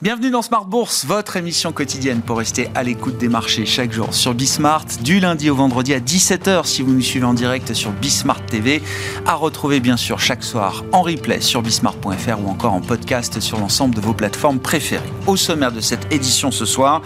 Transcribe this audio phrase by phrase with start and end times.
[0.00, 4.14] Bienvenue dans Smart Bourse, votre émission quotidienne pour rester à l'écoute des marchés chaque jour
[4.14, 7.90] sur Bismart, du lundi au vendredi à 17h si vous nous suivez en direct sur
[7.90, 8.80] Bismart TV,
[9.26, 13.58] à retrouver bien sûr chaque soir en replay sur bismart.fr ou encore en podcast sur
[13.58, 15.02] l'ensemble de vos plateformes préférées.
[15.26, 17.02] Au sommaire de cette édition ce soir,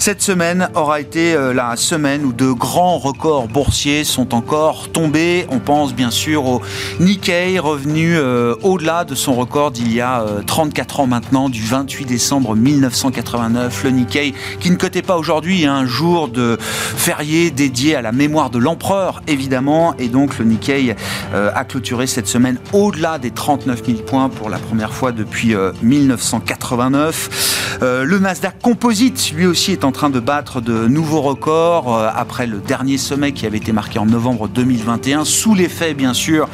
[0.00, 5.46] cette semaine aura été euh, la semaine où de grands records boursiers sont encore tombés.
[5.48, 6.60] On pense bien sûr au
[6.98, 11.62] Nikkei revenu euh, au-delà de son record d'il y a 34 euh, ans maintenant, du
[11.62, 13.84] 28 décembre 1989.
[13.84, 18.50] Le Nikkei, qui ne cotait pas aujourd'hui, un jour de férié dédié à la mémoire
[18.50, 19.94] de l'empereur, évidemment.
[19.98, 20.94] Et donc le Nikkei
[21.34, 25.54] euh, a clôturé cette semaine au-delà des 39 000 points pour la première fois depuis
[25.82, 27.78] 1989.
[27.82, 31.98] Euh, euh, le Nasdaq Composite, lui aussi, est en train de battre de nouveaux records
[32.14, 36.48] après le dernier sommet qui avait été marqué en novembre 2021, sous l'effet, bien sûr,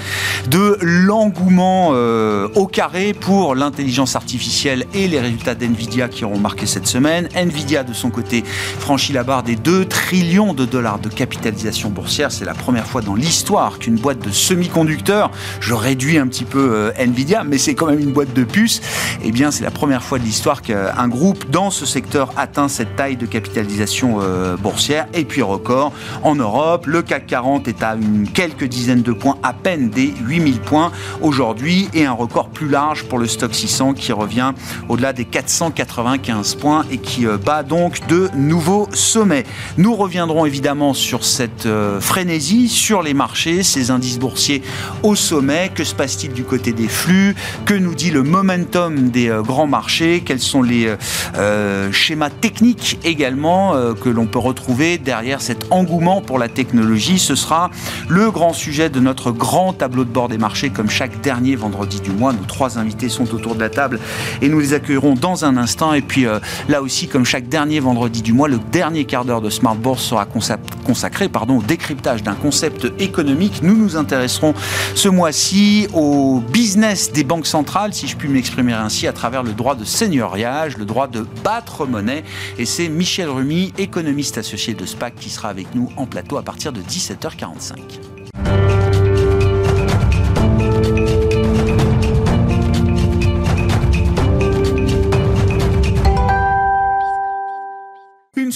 [0.48, 6.66] de l'engouement au carré pour l'intelligence artificielle et les résultats des Nvidia qui auront marqué
[6.66, 7.28] cette semaine.
[7.34, 8.44] Nvidia, de son côté,
[8.78, 12.32] franchit la barre des 2 trillions de dollars de capitalisation boursière.
[12.32, 15.30] C'est la première fois dans l'histoire qu'une boîte de semi-conducteurs,
[15.60, 18.80] je réduis un petit peu euh, Nvidia, mais c'est quand même une boîte de puces,
[19.22, 22.96] eh bien c'est la première fois de l'histoire qu'un groupe dans ce secteur atteint cette
[22.96, 25.06] taille de capitalisation euh, boursière.
[25.12, 29.36] Et puis record en Europe, le CAC 40 est à une quelques dizaines de points,
[29.42, 33.94] à peine des 8000 points aujourd'hui, et un record plus large pour le stock 600
[33.94, 34.52] qui revient
[34.88, 39.42] au-delà des 400 195 points et qui euh, bat donc de nouveaux sommets.
[39.76, 44.62] Nous reviendrons évidemment sur cette euh, frénésie sur les marchés, ces indices boursiers
[45.02, 45.72] au sommet.
[45.74, 47.34] Que se passe-t-il du côté des flux?
[47.64, 50.22] Que nous dit le momentum des euh, grands marchés?
[50.24, 50.94] Quels sont les
[51.92, 57.18] schémas techniques également que l'on peut retrouver derrière cet engouement pour la technologie?
[57.18, 57.70] Ce sera
[58.08, 62.00] le grand sujet de notre grand tableau de bord des marchés comme chaque dernier vendredi
[62.00, 62.32] du mois.
[62.32, 63.98] Nos trois invités sont autour de la table
[64.40, 65.92] et nous les accueillerons dans un instant.
[65.92, 69.40] Et puis euh, là aussi, comme chaque dernier vendredi du mois, le dernier quart d'heure
[69.40, 73.62] de Smart Bourse sera consacré pardon, au décryptage d'un concept économique.
[73.62, 74.54] Nous nous intéresserons
[74.94, 79.52] ce mois-ci au business des banques centrales, si je puis m'exprimer ainsi, à travers le
[79.52, 82.24] droit de seigneuriage, le droit de battre monnaie.
[82.58, 86.42] Et c'est Michel Rumi, économiste associé de SPAC, qui sera avec nous en plateau à
[86.42, 88.87] partir de 17h45.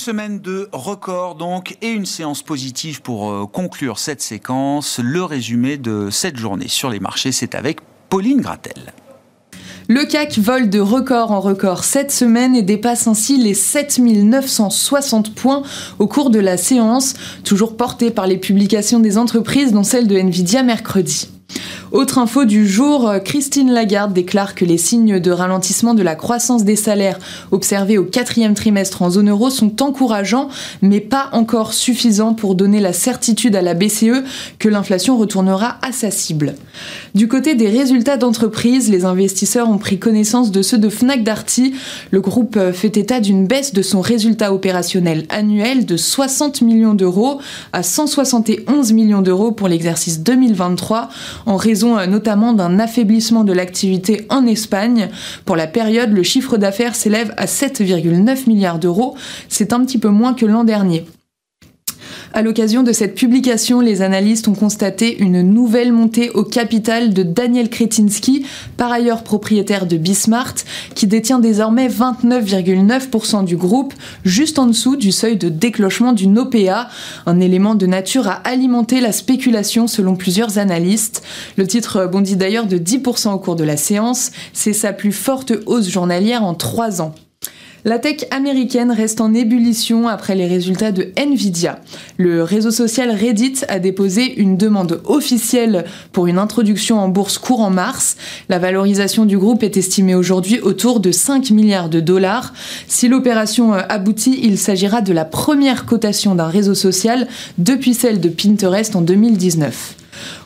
[0.03, 4.99] Semaine de record donc et une séance positive pour euh, conclure cette séquence.
[5.01, 8.93] Le résumé de cette journée sur les marchés, c'est avec Pauline Gratel.
[9.89, 15.63] Le CAC vole de record en record cette semaine et dépasse ainsi les 7960 points
[16.01, 17.15] au cours de la séance,
[17.45, 21.29] toujours portée par les publications des entreprises dont celle de Nvidia mercredi.
[21.92, 26.14] Autre info du jour, euh, Christine Lagarde déclare que les signes de ralentissement de la
[26.14, 27.19] croissance des salaires
[27.50, 30.48] observés au quatrième trimestre en zone euro sont encourageants,
[30.80, 34.25] mais pas encore suffisants pour donner la certitude à la BCE
[34.58, 36.54] que l'inflation retournera à sa cible.
[37.14, 41.74] Du côté des résultats d'entreprise, les investisseurs ont pris connaissance de ceux de Fnac Darty.
[42.10, 46.94] Le groupe euh, fait état d'une baisse de son résultat opérationnel annuel de 60 millions
[46.94, 47.38] d'euros
[47.74, 51.10] à 171 millions d'euros pour l'exercice 2023
[51.44, 55.09] en raison euh, notamment d'un affaiblissement de l'activité en Espagne.
[55.44, 59.16] Pour la période, le chiffre d'affaires s'élève à 7,9 milliards d'euros.
[59.48, 61.04] C'est un petit peu moins que l'an dernier.
[62.34, 67.22] À l'occasion de cette publication, les analystes ont constaté une nouvelle montée au capital de
[67.22, 68.47] Daniel Kretinsky,
[68.78, 70.54] par ailleurs propriétaire de Bismart,
[70.94, 73.92] qui détient désormais 29,9% du groupe,
[74.25, 76.88] juste en dessous du seuil de déclenchement d'une OPA,
[77.26, 81.22] un élément de nature à alimenter la spéculation selon plusieurs analystes.
[81.59, 85.53] Le titre bondit d'ailleurs de 10% au cours de la séance, c'est sa plus forte
[85.66, 87.15] hausse journalière en trois ans.
[87.84, 91.81] La tech américaine reste en ébullition après les résultats de Nvidia.
[92.16, 97.71] Le réseau social Reddit a déposé une demande officielle pour une introduction en bourse courant
[97.71, 98.16] mars.
[98.48, 102.53] La valorisation du groupe est estimée aujourd'hui autour de 5 milliards de dollars.
[102.86, 107.27] Si l'opération aboutit, il s'agira de la première cotation d'un réseau social
[107.59, 109.97] depuis celle de Pinterest en 2019.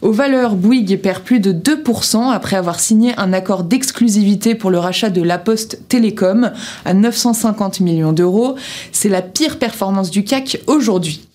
[0.02, 4.78] Aux valeurs, Bouygues perd plus de 2% après avoir signé un accord d'exclusivité pour le
[4.78, 6.52] rachat de La Poste Télécom
[6.84, 8.56] à 950 millions d'euros.
[8.92, 11.26] C'est la pire performance du CAC aujourd'hui.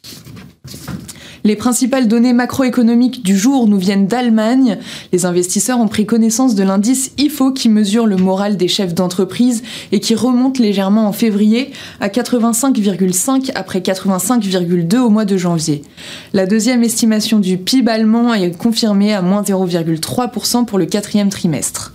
[1.44, 4.78] Les principales données macroéconomiques du jour nous viennent d'Allemagne.
[5.12, 9.64] Les investisseurs ont pris connaissance de l'indice IFO qui mesure le moral des chefs d'entreprise
[9.92, 15.82] et qui remonte légèrement en février à 85,5 après 85,2 au mois de janvier.
[16.34, 21.94] La deuxième estimation du PIB allemand est confirmée à moins 0,3% pour le quatrième trimestre.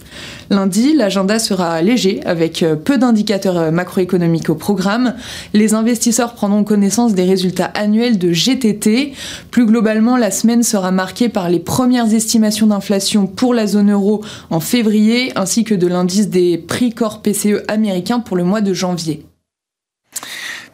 [0.50, 5.14] Lundi, l'agenda sera léger avec euh, peu d'indicateurs euh, macroéconomiques au programme.
[5.54, 9.12] Les investisseurs prendront connaissance des résultats annuels de GTT.
[9.50, 14.24] Plus globalement, la semaine sera marquée par les premières estimations d'inflation pour la zone euro
[14.50, 18.72] en février ainsi que de l'indice des prix corps PCE américains pour le mois de
[18.72, 19.26] janvier.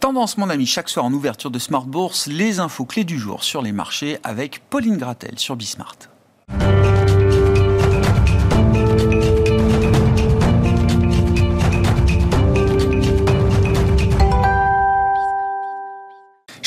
[0.00, 3.44] Tendance, mon ami, chaque soir en ouverture de Smart Bourse, les infos clés du jour
[3.44, 5.96] sur les marchés avec Pauline Gratel sur Bismart.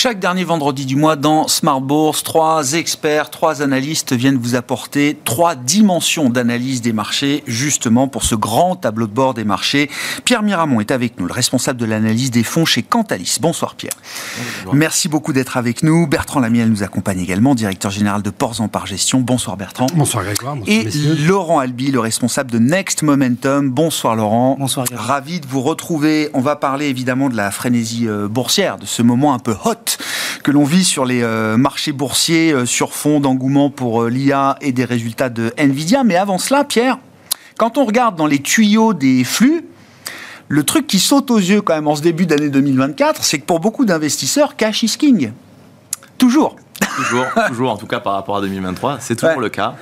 [0.06, 5.18] Chaque dernier vendredi du mois dans Smart Bourse, trois experts, trois analystes viennent vous apporter
[5.26, 9.90] trois dimensions d'analyse des marchés, justement pour ce grand tableau de bord des marchés.
[10.24, 13.40] Pierre Miramont est avec nous, le responsable de l'analyse des fonds chez Cantalis.
[13.42, 13.96] Bonsoir Pierre.
[14.66, 14.76] Bonjour.
[14.76, 16.06] Merci beaucoup d'être avec nous.
[16.06, 19.22] Bertrand Lamiel nous accompagne également, directeur général de Ports en Par Gestion.
[19.22, 19.88] Bonsoir Bertrand.
[19.96, 20.56] Bonsoir Grégoire.
[20.56, 21.18] Bonsoir, Et messieurs.
[21.26, 23.72] Laurent Albi, le responsable de Next Momentum.
[23.72, 24.56] Bonsoir Laurent.
[24.60, 25.08] Bonsoir Grégoire.
[25.08, 26.30] Ravi de vous retrouver.
[26.36, 29.95] On va parler évidemment de la frénésie euh, boursière, de ce moment un peu hot
[30.44, 34.58] que l'on vit sur les euh, marchés boursiers euh, sur fond d'engouement pour euh, l'IA
[34.62, 36.04] et des résultats de Nvidia.
[36.04, 36.98] Mais avant cela, Pierre,
[37.58, 39.66] quand on regarde dans les tuyaux des flux,
[40.48, 43.46] le truc qui saute aux yeux quand même en ce début d'année 2024, c'est que
[43.46, 45.32] pour beaucoup d'investisseurs, cash is king.
[46.18, 46.56] Toujours.
[46.98, 49.42] Toujours, toujours, en tout cas par rapport à 2023, c'est toujours Ouais.
[49.44, 49.76] le cas.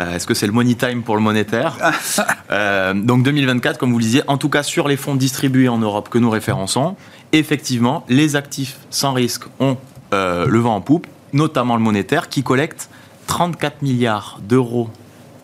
[0.00, 1.76] Euh, Est-ce que c'est le money time pour le monétaire
[2.50, 5.78] Euh, Donc 2024, comme vous le disiez, en tout cas sur les fonds distribués en
[5.78, 6.96] Europe que nous référençons,
[7.32, 9.76] effectivement, les actifs sans risque ont
[10.12, 12.88] euh, le vent en poupe, notamment le monétaire, qui collecte
[13.26, 14.90] 34 milliards d'euros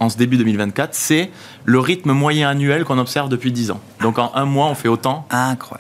[0.00, 0.94] en ce début 2024.
[0.94, 1.30] C'est
[1.64, 3.80] le rythme moyen annuel qu'on observe depuis 10 ans.
[4.02, 5.26] Donc en un mois, on fait autant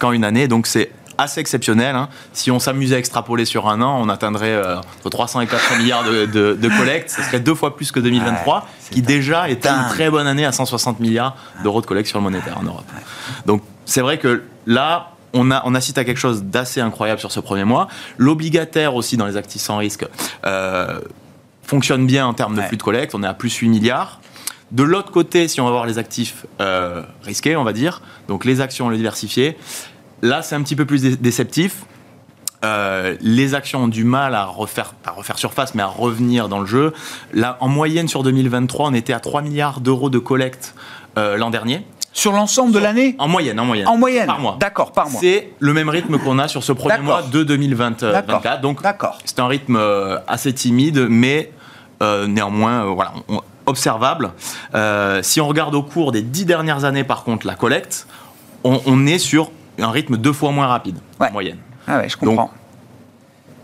[0.00, 0.48] qu'en une année.
[0.48, 1.96] Donc c'est assez exceptionnel.
[1.96, 2.08] hein.
[2.32, 5.76] Si on s'amusait à extrapoler sur un an, on atteindrait euh, entre 300 et 400
[5.78, 7.10] milliards de, de, de collectes.
[7.10, 8.62] Ce serait deux fois plus que 2023, Ouais,
[8.92, 12.22] qui déjà était une très bonne année à 160 milliards d'euros de collecte sur le
[12.24, 12.84] monétaire en Europe.
[13.46, 17.32] Donc c'est vrai que là, on, a, on assiste à quelque chose d'assez incroyable sur
[17.32, 17.88] ce premier mois.
[18.16, 20.06] L'obligataire aussi dans les actifs sans risque
[20.46, 21.00] euh,
[21.62, 23.14] fonctionne bien en termes de flux de collecte.
[23.14, 24.20] On est à plus 8 milliards.
[24.70, 28.44] De l'autre côté, si on va voir les actifs euh, risqués, on va dire, donc
[28.44, 29.56] les actions, les diversifiés,
[30.22, 31.84] là c'est un petit peu plus dé- déceptif.
[32.64, 36.66] Euh, les actions ont du mal à refaire, refaire surface, mais à revenir dans le
[36.66, 36.92] jeu.
[37.32, 40.74] Là, en moyenne sur 2023, on était à 3 milliards d'euros de collecte
[41.16, 41.86] euh, l'an dernier.
[42.12, 43.86] Sur l'ensemble de l'année En moyenne, en moyenne.
[43.86, 44.56] En moyenne Par mois.
[44.58, 45.20] D'accord, par mois.
[45.20, 48.26] C'est le même rythme qu'on a sur ce premier mois de 2024.
[48.26, 48.58] D'accord.
[48.60, 48.80] Donc,
[49.24, 51.52] c'est un rythme euh, assez timide, mais
[52.02, 54.32] euh, néanmoins, euh, voilà, on- observable.
[54.74, 58.06] Euh, si on regarde au cours des dix dernières années, par contre, la collecte,
[58.64, 61.28] on, on est sur un rythme deux fois moins rapide Ouais.
[61.28, 61.58] en moyenne.
[61.86, 62.50] Ah ouais, je comprends.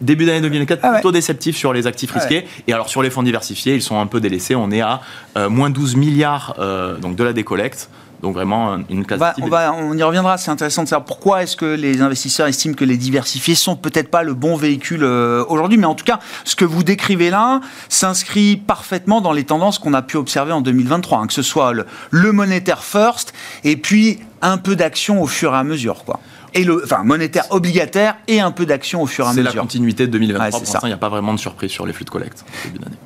[0.01, 0.95] Début d'année 2024, Ah ouais.
[0.97, 2.47] plutôt déceptif sur les actifs Ah risqués.
[2.67, 4.55] Et alors sur les fonds diversifiés, ils sont un peu délaissés.
[4.55, 5.01] On est à
[5.39, 7.89] euh, moins 12 milliards euh, donc de la décollecte.
[8.23, 11.05] Donc vraiment une On classe va, on, va- on y reviendra, c'est intéressant de savoir
[11.05, 15.05] pourquoi est-ce que les investisseurs estiment que les diversifiés sont peut-être pas le bon véhicule
[15.05, 19.45] euh, aujourd'hui, mais en tout cas, ce que vous décrivez là s'inscrit parfaitement dans les
[19.45, 23.33] tendances qu'on a pu observer en 2023, hein, que ce soit le, le monétaire first
[23.63, 26.21] et puis un peu d'action au fur et à mesure, quoi.
[26.55, 29.51] Et le, enfin, monétaire obligataire et un peu d'action au fur et à C'est la
[29.51, 29.63] mesure.
[29.63, 30.45] continuité de 2023.
[30.45, 32.45] Ouais, Pour l'instant, il n'y a pas vraiment de surprise sur les flux de collecte.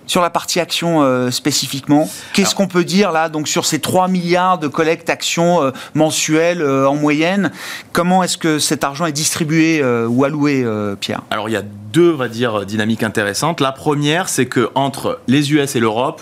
[0.07, 4.09] Sur la partie action euh, spécifiquement, qu'est-ce qu'on peut dire là donc sur ces 3
[4.09, 7.51] milliards de collecte actions euh, mensuelles euh, en moyenne?
[7.93, 10.67] Comment est-ce que cet argent est distribué euh, ou alloué,
[11.01, 11.23] Pierre?
[11.31, 13.61] Alors il y a deux, on va dire, dynamiques intéressantes.
[13.61, 16.21] La première, c'est que entre les US et l'Europe,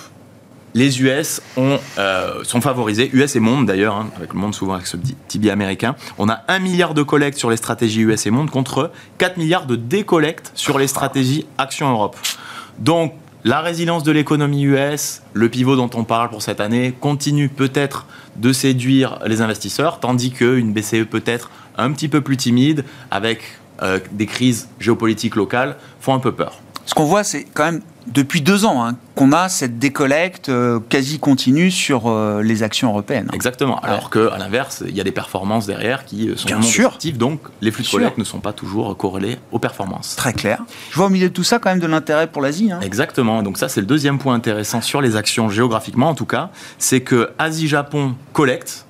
[0.77, 4.87] les US euh, sont favorisés, US et monde d'ailleurs, hein, avec le monde souvent avec
[4.87, 5.97] ce petit biais américain.
[6.19, 9.65] On a 1 milliard de collectes sur les stratégies US et monde contre 4 milliards
[9.65, 12.15] de décollectes sur les stratégies Action Europe.
[12.79, 17.49] Donc la résilience de l'économie US, le pivot dont on parle pour cette année, continue
[17.49, 18.05] peut-être
[18.37, 23.41] de séduire les investisseurs, tandis qu'une BCE peut-être un petit peu plus timide, avec
[23.83, 26.61] euh, des crises géopolitiques locales, font un peu peur.
[26.87, 30.79] Ce qu'on voit, c'est quand même depuis deux ans hein, qu'on a cette décollecte euh,
[30.89, 33.29] quasi continue sur euh, les actions européennes.
[33.33, 33.81] Exactement.
[33.81, 36.63] Alors que à l'inverse, il y a des performances derrière qui euh, sont Bien non
[36.63, 36.99] sûr.
[37.15, 40.15] donc les flux de collecte ne sont pas toujours corrélés aux performances.
[40.17, 40.63] Très clair.
[40.91, 42.71] Je vois au milieu de tout ça quand même de l'intérêt pour l'Asie.
[42.71, 42.79] hein.
[42.83, 43.43] Exactement.
[43.43, 47.01] Donc ça, c'est le deuxième point intéressant sur les actions géographiquement, en tout cas, c'est
[47.01, 48.86] que Asie-Japon collecte.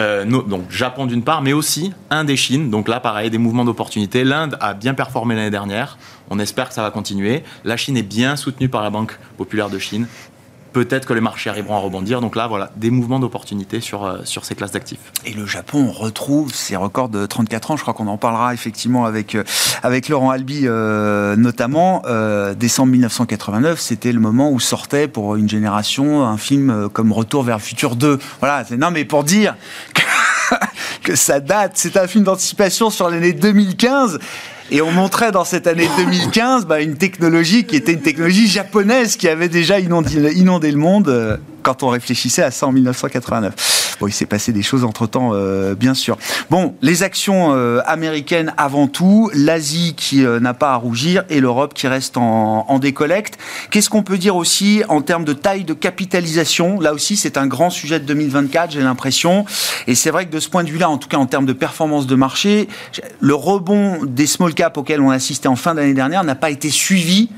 [0.00, 2.70] Euh, donc Japon d'une part, mais aussi Inde et Chine.
[2.70, 4.24] Donc là, pareil, des mouvements d'opportunité.
[4.24, 5.98] L'Inde a bien performé l'année dernière.
[6.30, 7.42] On espère que ça va continuer.
[7.64, 10.06] La Chine est bien soutenue par la Banque populaire de Chine.
[10.72, 12.20] Peut-être que les marchés arriveront à rebondir.
[12.20, 14.98] Donc là, voilà, des mouvements d'opportunité sur, euh, sur ces classes d'actifs.
[15.24, 17.76] Et le Japon retrouve ses records de 34 ans.
[17.76, 19.44] Je crois qu'on en parlera effectivement avec, euh,
[19.82, 22.02] avec Laurent Albi euh, notamment.
[22.56, 27.56] décembre 1989, c'était le moment où sortait pour une génération un film comme Retour vers
[27.56, 28.18] le futur 2.
[28.40, 29.56] Voilà, non mais pour dire
[29.94, 30.02] que,
[31.02, 34.18] que ça date, c'est un film d'anticipation sur l'année 2015.
[34.70, 39.16] Et on montrait dans cette année 2015 bah, une technologie qui était une technologie japonaise
[39.16, 43.96] qui avait déjà inondé, le monde euh, quand on réfléchissait à ça en 1989.
[43.98, 46.18] Bon, il s'est passé des choses entre-temps, euh, bien sûr.
[46.50, 51.74] Bon, les actions euh, américaines avant tout, l'Asie qui n'a pas à rougir et l'Europe
[51.74, 53.38] qui reste en, en décollecte.
[53.70, 56.78] Qu'est-ce qu'on peut dire aussi en termes de taille de capitalisation?
[56.78, 59.46] Là aussi, c'est un grand sujet de 2024, j'ai l'impression.
[59.86, 61.52] Et c'est vrai que de ce point de vue-là, en tout cas en termes de
[61.52, 62.68] performance de marché,
[63.20, 66.70] le rebond des small caps auxquels on assistait en fin d'année dernière n'a pas été
[66.70, 67.30] suivi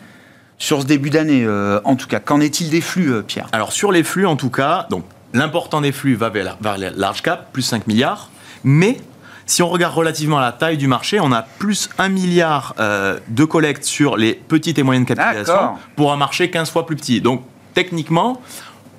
[0.59, 1.47] sur ce début d'année,
[1.85, 2.21] en tout cas.
[2.21, 3.49] Qu'en est-il des flux, Pierre?
[3.53, 7.23] Alors sur les flux, en tout cas, donc L'important des flux va vers, les large
[7.23, 8.31] cap, plus 5 milliards.
[8.65, 8.97] Mais
[9.47, 13.19] si on regarde relativement à la taille du marché, on a plus 1 milliard euh,
[13.29, 17.21] de collecte sur les petites et moyennes capitalisations pour un marché 15 fois plus petit.
[17.21, 18.41] Donc techniquement,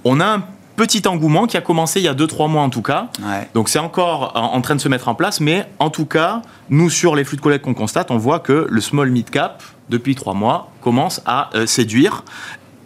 [0.06, 0.44] on a un
[0.76, 3.10] petit engouement qui a commencé il y a 2-3 mois en tout cas.
[3.54, 6.90] Donc c'est encore en, train de se mettre en place, mais en tout cas, nous
[6.90, 10.16] sur les flux de collecte qu'on constate, on voit que le small mid cap, depuis
[10.16, 12.24] 3 mois, commence à euh, séduire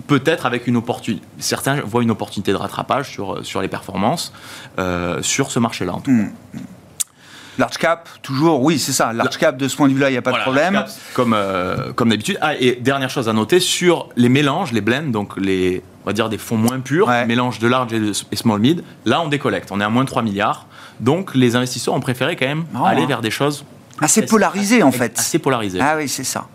[0.07, 1.25] peut-être avec une opportunité.
[1.39, 4.33] Certains voient une opportunité de rattrapage sur, sur les performances
[4.77, 6.57] euh, sur ce marché-là, en tout cas.
[6.57, 6.59] Hmm.
[7.57, 9.13] Large cap, toujours, oui, c'est ça.
[9.13, 10.83] Large cap, de ce point de vue-là, il n'y a pas de problème.
[11.13, 12.37] comme euh, comme d'habitude.
[12.41, 16.13] Ah, et dernière chose à noter, sur les mélanges, les blends, donc les, on va
[16.13, 19.71] dire des fonds moins purs, mélange de large et, de, small mid, là, on décollecte.
[19.71, 20.67] On est à moins de 3 milliards.
[20.99, 23.07] Donc, les investisseurs ont préféré quand même aller hein.
[23.07, 23.65] vers des choses.
[24.01, 25.17] Assez polarisées, en fait.
[25.17, 25.79] Assez polarisées.
[25.81, 26.47] Ah oui, c'est ça.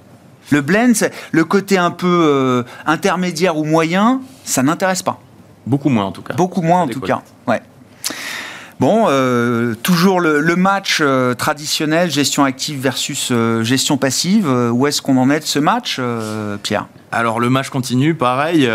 [0.51, 0.93] Le blend,
[1.31, 5.21] le côté un peu euh, intermédiaire ou moyen, ça n'intéresse pas.
[5.67, 6.35] Beaucoup moins en tout cas.
[6.35, 7.23] Beaucoup moins en tout cas.
[7.47, 7.61] Ouais.
[8.81, 14.49] Bon, euh, toujours le, match euh, traditionnel, gestion active versus gestion passive.
[14.49, 16.01] où est-ce qu'on en est de ce match,
[16.63, 16.87] Pierre?
[17.13, 18.67] Alors le match continue, pareil,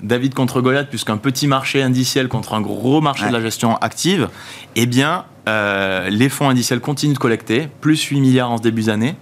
[0.00, 4.28] David contre Goliath, puisqu'un petit marché indiciel contre un gros marché de la gestion active,
[4.76, 9.16] eh bien, les fonds indiciels continuent de collecter, plus 8 milliards en ce début d'année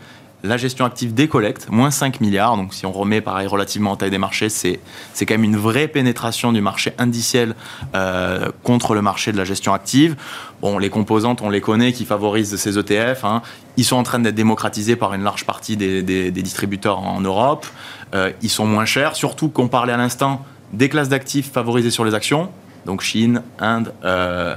[0.47, 2.57] la gestion active décollecte, moins 5 milliards.
[2.57, 4.81] Donc si on remet pareil relativement en taille des marchés, c'est,
[5.13, 7.55] c'est quand même une vraie pénétration du marché indiciel
[7.95, 10.17] euh, contre le marché de la gestion active.
[10.63, 13.25] Bon, les composantes, on les connaît, qui favorisent ces ETF.
[13.25, 13.43] Hein.
[13.77, 17.67] Ils sont en train d'être démocratisés par une large partie des, distributeurs en Europe.
[18.15, 22.05] Euh, ils sont moins chers, surtout qu'on parlait à l'instant des classes d'actifs favorisées sur
[22.05, 22.51] les actions.
[22.87, 24.55] Donc Chine, Inde, euh,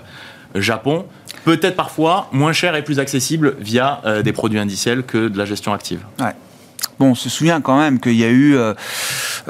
[0.55, 1.05] Japon
[1.45, 5.45] peut-être parfois moins cher et plus accessible via euh, des produits indiciels que de la
[5.45, 6.01] gestion active.
[6.99, 8.73] Bon, on se souvient quand même qu'il y a eu euh,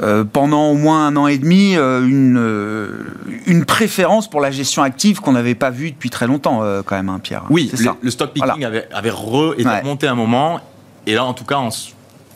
[0.00, 3.04] euh, pendant au moins un an et demi une,
[3.46, 7.08] une préférence pour la gestion active qu'on n'avait pas vue depuis très longtemps quand même,
[7.08, 7.44] hein, Pierre.
[7.50, 10.60] Oui, le, stock picking avait, avait re été remonté un moment.
[11.06, 11.70] Et là, en tout cas, en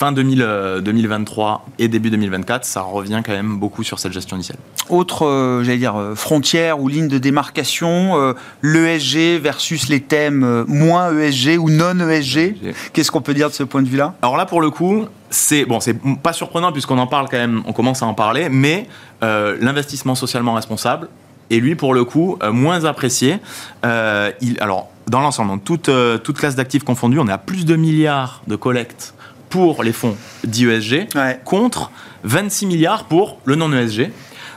[0.04, 4.58] fin 2023 euh, et début 2024, ça revient quand même beaucoup sur cette gestion initiale.
[4.90, 11.16] Autre, euh, j'allais dire, euh, frontière ou ligne de démarcation, l'ESG versus les thèmes moins
[11.16, 12.56] ESG ou non ESG.
[12.92, 14.14] Qu'est-ce qu'on peut dire de ce point de vue-là?
[14.20, 17.62] Alors là, pour le coup, c'est bon, c'est pas surprenant puisqu'on en parle quand même,
[17.66, 18.86] on commence à en parler, mais
[19.22, 21.08] l'investissement socialement responsable
[21.50, 23.38] est lui pour le coup moins apprécié.
[23.84, 25.90] il, alors dans l'ensemble, toute,
[26.22, 29.14] toute classe d'actifs confondus, on est à plus de milliards de collectes
[29.54, 31.06] pour les fonds d'IESG
[31.44, 31.92] contre
[32.24, 34.10] 26 milliards pour le non-ESG.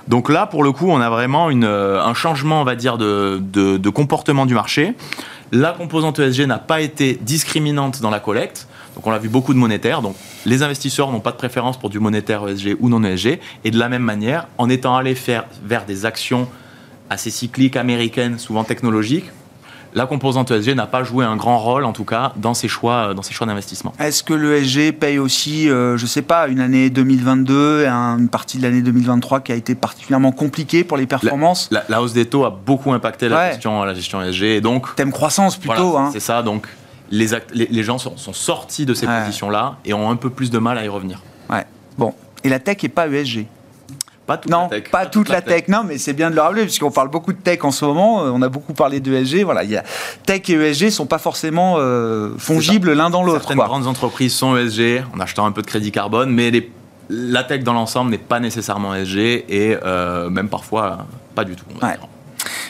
[0.07, 2.97] Donc là, pour le coup, on a vraiment une, euh, un changement, on va dire,
[2.97, 4.95] de, de, comportement du marché.
[5.51, 8.67] La composante ESG n'a pas été discriminante dans la collecte.
[8.95, 10.01] Donc on a vu beaucoup de monétaires.
[10.01, 10.15] Donc
[10.47, 13.37] les investisseurs n'ont pas de préférence pour du monétaire ESG ou non ESG.
[13.65, 16.47] Et de la même manière, en étant allés faire vers des actions
[17.11, 19.29] assez cycliques américaines, souvent technologiques,
[19.93, 23.13] la composante ESG n'a pas joué un grand rôle, en tout cas, dans ses choix,
[23.13, 23.93] dans choix d'investissement.
[23.99, 28.29] Est-ce que l'ESG paye aussi, euh, je ne sais pas, une année 2022 et une
[28.29, 32.25] partie de l'année 2023 qui a été particulièrement compliquée pour les performances la, hausse des
[32.25, 34.43] taux a beaucoup impacté la, gestion, la gestion ESG.
[34.43, 35.97] Et donc, Thème croissance plutôt.
[35.97, 36.09] Hein.
[36.13, 36.67] C'est ça, donc
[37.09, 40.77] les, les, gens sont, sortis de ces positions-là et ont un peu plus de mal
[40.77, 41.21] à y revenir.
[41.49, 41.65] Ouais.
[41.97, 42.13] Bon,
[42.43, 43.47] et la tech n'est pas ESG
[44.27, 44.91] pas toute non, la tech.
[44.91, 45.69] Pas, toute, la tech.
[45.69, 48.25] Non, mais c'est bien de le rappeler, puisqu'on parle beaucoup de tech en ce moment.
[48.25, 49.43] Euh, on a beaucoup parlé d'ESG.
[49.43, 49.83] Voilà, y a,
[50.25, 53.47] tech et ESG sont pas forcément euh, fongibles l'un dans l'autre.
[53.47, 56.51] Certaines grandes entreprises sont ESG en achetant un peu de crédit carbone, mais
[57.09, 61.65] la tech dans l'ensemble n'est pas nécessairement ESG et euh, même parfois pas du tout.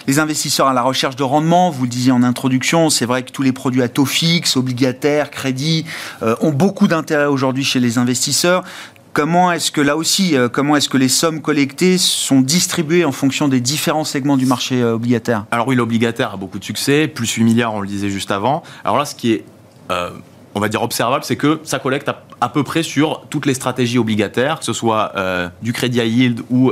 [0.05, 3.31] Les investisseurs à la recherche de rendement, vous le disiez en introduction, c'est vrai que
[3.31, 5.85] tous les produits à taux fixe, obligataires, crédits,
[6.21, 8.63] ont beaucoup d'intérêt aujourd'hui chez les investisseurs
[9.17, 13.47] comment est-ce que là aussi, comment est-ce que les sommes collectées sont distribuées en fonction
[13.47, 15.45] des différents segments du marché obligataire?
[15.51, 18.61] Alors oui, l'obligataire a beaucoup de succès, plus 8 milliards, on le disait juste avant.
[18.83, 19.43] Alors là, ce qui est
[20.55, 22.09] on va dire observable, c'est que ça collecte
[22.41, 25.13] à, peu près sur toutes les stratégies obligataires, que ce soit
[25.61, 26.71] du crédit à yield ou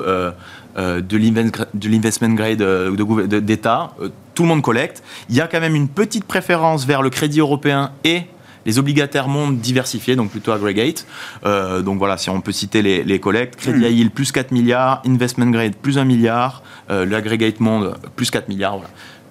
[0.78, 2.94] euh, de l'investment grade euh,
[3.40, 5.04] d'État, euh, tout le monde collecte.
[5.30, 8.24] Il y a quand même une petite préférence vers le crédit européen et
[8.66, 11.06] les obligataires monde diversifiés, donc plutôt aggregate.
[11.44, 13.86] donc voilà, si on peut citer les, collectes, crédit hmm.
[13.86, 18.82] à yield plus 4 milliards, investment grade plus 1 milliard, l'aggregate monde plus 4 milliards.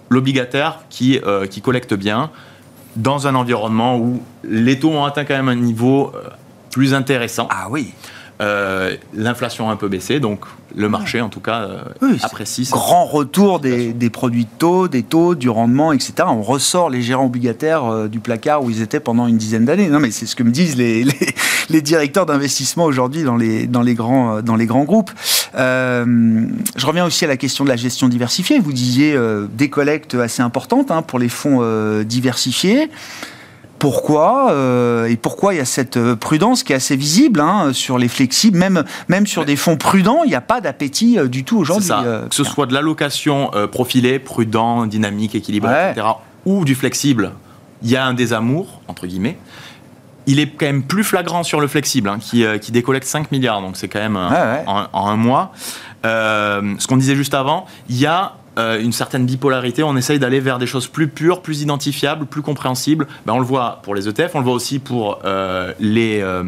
[0.09, 1.19] L'obligataire qui,
[1.51, 2.31] qui collecte bien
[2.97, 6.13] dans un environnement où les taux ont atteint quand même un niveau
[6.71, 7.49] plus intéressant.
[7.51, 7.93] Ah oui.
[8.41, 10.41] Euh, l'inflation a un peu baissé, donc
[10.75, 11.69] le marché, en tout cas,
[12.03, 12.69] euh, apprécie.
[12.71, 16.15] Grand retour des, produits de taux, des taux, du rendement, etc.
[16.27, 19.89] On ressort les gérants obligataires euh, du placard où ils étaient pendant une dizaine d'années.
[19.89, 21.05] Non, mais c'est ce que me disent les,
[21.71, 25.13] les, directeurs d'investissement aujourd'hui dans les, dans, les grands, dans les grands groupes.
[25.55, 28.59] je reviens aussi à la question de la gestion diversifiée.
[28.59, 29.17] Vous disiez
[29.53, 31.63] des collectes assez importantes hein, pour les fonds
[32.03, 32.91] diversifiés
[33.85, 37.75] pourquoi euh, et pourquoi il y a cette euh, prudence qui est assez visible hein,
[37.75, 41.29] sur les flexibles, même, même sur des fonds prudents, il n'y a pas d'appétit euh,
[41.29, 41.91] du tout aujourd'hui.
[41.91, 46.07] que ce soit de l'allocation profilée, prudent, dynamique, équilibré, etc.,
[46.47, 47.33] ou du flexible,
[47.83, 49.37] il y a un désamour, entre guillemets.
[50.27, 53.61] Il est quand même plus flagrant sur le flexible, hein, qui, qui, décollecte 5 milliards,
[53.61, 55.53] donc c'est quand même en, en, un mois.
[56.03, 59.83] ce qu'on disait juste avant, il y a euh, une certaine bipolarité.
[59.83, 63.07] On essaye d'aller vers des choses plus pures, plus identifiables, plus compréhensibles.
[63.27, 66.45] Ben, on le voit pour les ETF, on le voit aussi pour euh, les, euh,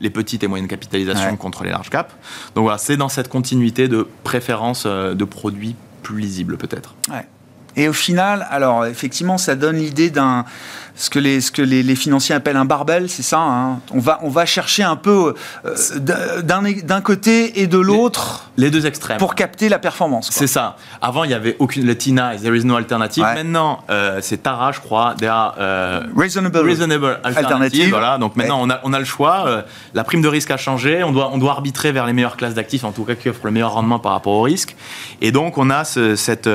[0.00, 2.14] les petites et moyennes capitalisations contre les large caps.
[2.54, 6.94] Donc voilà, c'est dans cette continuité de préférence de produits plus lisibles peut-être.
[7.76, 10.44] Et au final, alors effectivement, ça donne l'idée d'un
[11.00, 13.38] ce que les, ce que les, financiers appellent un barbel, c'est ça.
[13.40, 13.80] Hein.
[13.90, 15.34] on, va, on va chercher un peu
[15.64, 18.50] euh, d'un côté et de l'autre.
[18.58, 19.16] Les, deux extrêmes.
[19.16, 20.28] Pour capter la performance.
[20.30, 20.76] C'est ça.
[21.00, 21.86] Avant, il y avait aucune.
[21.86, 23.24] Le TINA, there is no alternative.
[23.24, 25.14] Maintenant, euh, c'est Tara, je crois.
[25.18, 27.88] There euh, reasonable, alternative.
[27.88, 28.18] Voilà.
[28.18, 29.64] Donc maintenant, on, a, on a le choix.
[29.94, 31.02] la prime de risque a changé.
[31.02, 33.46] On doit, on doit arbitrer vers les meilleures classes d'actifs, en tout cas qui offrent
[33.46, 34.76] le meilleur rendement par rapport au risque.
[35.22, 36.48] Et donc, on a ce, cette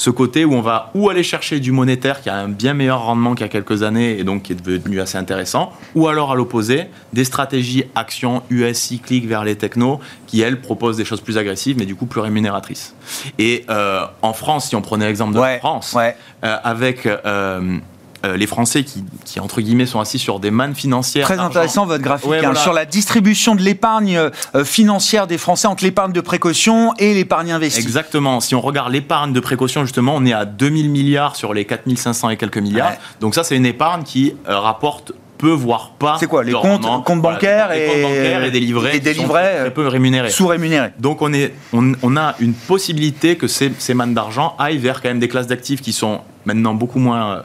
[0.00, 3.04] ce côté où on va ou aller chercher du monétaire qui a un bien meilleur
[3.04, 6.32] rendement qu'il y a quelques années et donc qui est devenu assez intéressant, ou alors
[6.32, 11.20] à l'opposé, des stratégies actions US cycliques vers les technos qui, elles, proposent des choses
[11.20, 12.94] plus agressives mais du coup plus rémunératrices.
[13.38, 17.76] Et euh, en France, si on prenait l'exemple de France, euh, avec euh,
[18.24, 21.26] euh, les Français qui, entre guillemets, sont assis sur des mannes financières.
[21.26, 24.18] Très intéressant votre graphique hein, sur la distribution de l'épargne
[24.54, 27.80] euh, financière des Français entre l'épargne de précaution et l'épargne investie.
[27.80, 28.40] Exactement.
[28.40, 32.30] Si on regarde l'épargne de précaution, justement, on est à 2000 milliards sur les 4500
[32.30, 32.92] et quelques milliards.
[33.20, 36.16] Donc ça, c'est une épargne qui euh, rapporte peu voire pas.
[36.20, 37.86] C'est quoi les comptes, comptes bancaires, et...
[37.86, 40.90] comptes bancaires et des livrets, et des livrets très peu rémunérés, sous-rémunérés.
[40.98, 45.08] Donc on est, on, a une possibilité que ces, ces mannes d'argent aillent vers quand
[45.08, 47.44] même des classes d'actifs qui sont maintenant beaucoup moins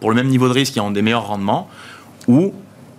[0.00, 1.68] pour le même niveau de risque, qui ont des meilleurs rendements,
[2.28, 2.52] ou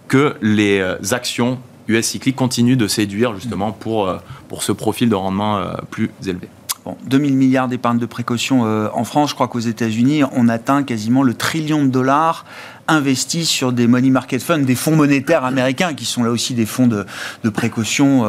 [0.08, 4.17] que les euh, actions US cycliques continuent de séduire justement pour, euh,
[4.60, 6.50] ce profil de rendement euh, plus élevé.
[6.86, 9.32] Bon, 2000 milliards d'épargne de précaution en France.
[9.32, 12.46] Je crois qu'aux États-Unis, on atteint quasiment le trillion de dollars
[12.88, 16.65] investis sur des money market funds, des fonds monétaires américains, qui sont là aussi des
[16.65, 18.26] fonds de précaution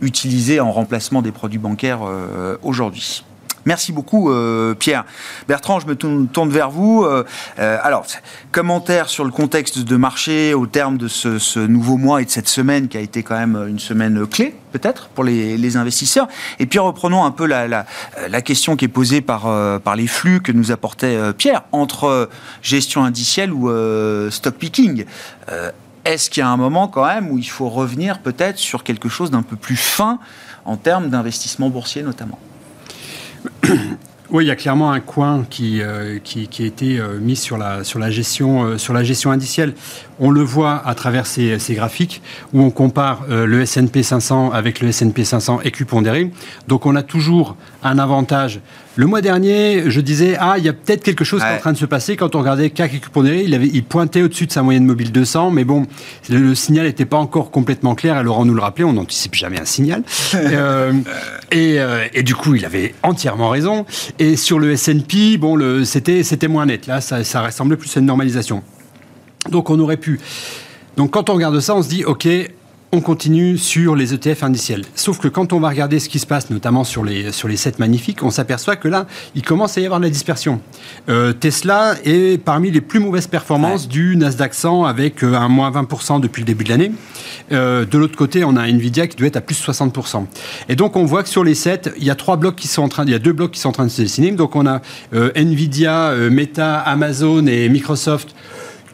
[0.00, 2.00] utilisés en remplacement des produits bancaires
[2.62, 3.26] aujourd'hui.
[3.66, 5.04] Merci beaucoup, euh, Pierre.
[5.48, 7.02] Bertrand, je me tourne, vers vous.
[7.02, 7.24] Euh,
[7.58, 8.06] euh, alors,
[8.52, 12.48] commentaire sur le contexte de marché au terme de ce, nouveau mois et de cette
[12.48, 16.28] semaine qui a été quand même une semaine clé, peut-être, pour les, investisseurs.
[16.60, 17.86] Et puis, reprenons un peu la,
[18.42, 19.42] question qui est posée par,
[19.80, 22.30] par les flux que nous apportait Pierre entre
[22.62, 23.68] gestion indicielle ou
[24.30, 25.04] stock picking
[26.04, 29.08] est-ce qu'il y a un moment quand même où il faut revenir peut-être sur quelque
[29.08, 30.20] chose d'un peu plus fin
[30.64, 32.38] en termes d'investissement boursier notamment?
[34.28, 37.56] Oui, il y a clairement un coin qui, euh, qui, a été euh, mis sur
[37.56, 39.72] la, sur, la gestion, euh, sur la gestion indicielle.
[40.18, 44.88] On le voit à travers ces, graphiques où on compare le S&P 500 avec le
[44.88, 46.32] S&P 500 écupondéré.
[46.66, 48.60] Donc on a toujours un avantage
[48.98, 51.58] le mois dernier, je disais, ah, il y a peut-être quelque chose qui est en
[51.58, 52.16] train de se passer.
[52.16, 53.00] Quand on regardait CAC et
[53.44, 55.84] il, avait, il pointait au-dessus de sa moyenne mobile 200, mais bon,
[56.30, 58.18] le, signal n'était pas encore complètement clair.
[58.18, 60.02] Et Laurent nous le rappelait, on n'anticipe jamais un signal.
[60.56, 60.92] Euh,
[61.54, 63.84] euh, et, du coup, il avait entièrement raison.
[64.18, 66.86] Et sur le S&P, bon, c'était moins net.
[66.86, 68.62] Là, ça, ça ressemblait plus à une normalisation.
[69.50, 70.20] Donc, on aurait pu.
[70.96, 72.28] Donc, quand on regarde ça, on se dit, OK,
[72.92, 74.84] on continue sur les ETF indiciels.
[74.94, 77.56] Sauf que quand on va regarder ce qui se passe, notamment sur les, sur les
[77.56, 80.60] 7 magnifiques, on s'aperçoit que là, il commence à y avoir de la dispersion.
[81.08, 85.70] Euh, Tesla est parmi les plus mauvaises performances du Nasdaq 100 avec euh, un moins
[85.70, 86.92] 20% depuis le début de l'année.
[87.52, 90.24] Euh, de l'autre côté, on a Nvidia qui doit être à plus 60%.
[90.68, 92.82] Et donc, on voit que sur les 7, il y a trois blocs qui sont
[92.82, 94.30] en train, il y a deux blocs qui sont en train de se dessiner.
[94.30, 94.80] Donc, on a
[95.12, 98.34] Nvidia, Meta, Amazon et Microsoft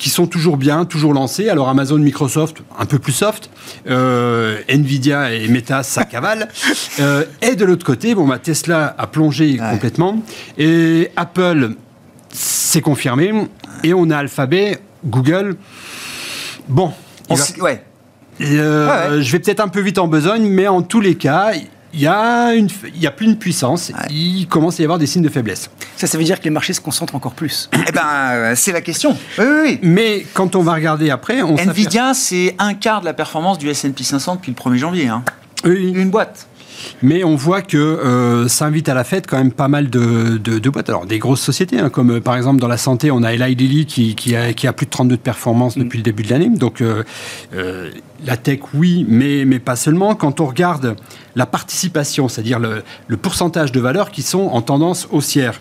[0.02, 1.48] qui sont toujours bien, toujours lancés.
[1.48, 3.50] Alors Amazon, Microsoft, un peu plus soft.
[3.88, 6.48] Euh, Nvidia et Meta, ça cavale.
[6.98, 10.20] Euh, et de l'autre côté, bon, bah, Tesla a plongé complètement.
[10.58, 11.74] Et Apple,
[12.30, 13.32] c'est confirmé.
[13.84, 15.54] Et on a Alphabet, Google.
[16.68, 16.92] Bon.
[17.60, 17.84] ouais.
[18.40, 21.52] Euh, je vais peut-être un peu vite en besogne, mais en tous les cas,
[21.94, 24.98] il y, a une, il y a plus de puissance, il commence à y avoir
[24.98, 25.70] des signes de faiblesse.
[25.96, 27.68] Ça, ça veut dire que les marchés se concentrent encore plus.
[27.86, 29.16] eh ben, euh, c'est la question.
[29.38, 29.78] Oui, oui, oui.
[29.82, 33.68] Mais quand on va regarder après, on Nvidia, c'est un quart de la performance du
[33.68, 35.08] S&P 500 depuis le 1er janvier.
[35.08, 35.22] Hein.
[35.64, 35.92] Oui.
[35.94, 36.46] Une boîte.
[37.02, 40.68] Mais on voit que euh, ça invite à la fête quand même pas mal de,
[40.68, 40.88] boîtes.
[40.88, 43.54] Alors des grosses sociétés, hein, comme euh, par exemple dans la santé, on a Eli
[43.54, 46.48] Lilly qui, a, plus de 32 de performance depuis le début de l'année.
[46.48, 47.02] Donc euh,
[48.24, 50.14] la tech, oui, mais, mais pas seulement.
[50.14, 50.96] Quand on regarde
[51.34, 55.60] la participation, c'est-à-dire le, le pourcentage de valeurs qui sont en tendance haussière.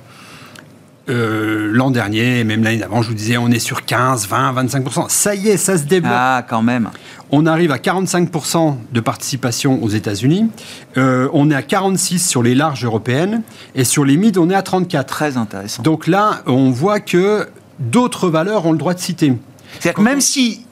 [1.08, 5.10] l'an dernier, même l'année d'avant, je vous disais, on est sur 15, 20, 25%.
[5.10, 6.14] Ça y est, ça se développe.
[6.16, 6.90] Ah, quand même.
[7.34, 10.50] On arrive à 45% de participation aux États-Unis.
[10.98, 13.42] Euh, on est à 46 sur les larges européennes.
[13.74, 15.08] Et sur les mids, on est à 34.
[15.08, 15.82] Très intéressant.
[15.82, 17.48] Donc là, on voit que
[17.80, 19.34] d'autres valeurs ont le droit de citer.
[19.80, 20.66] C'est-à-dire que même si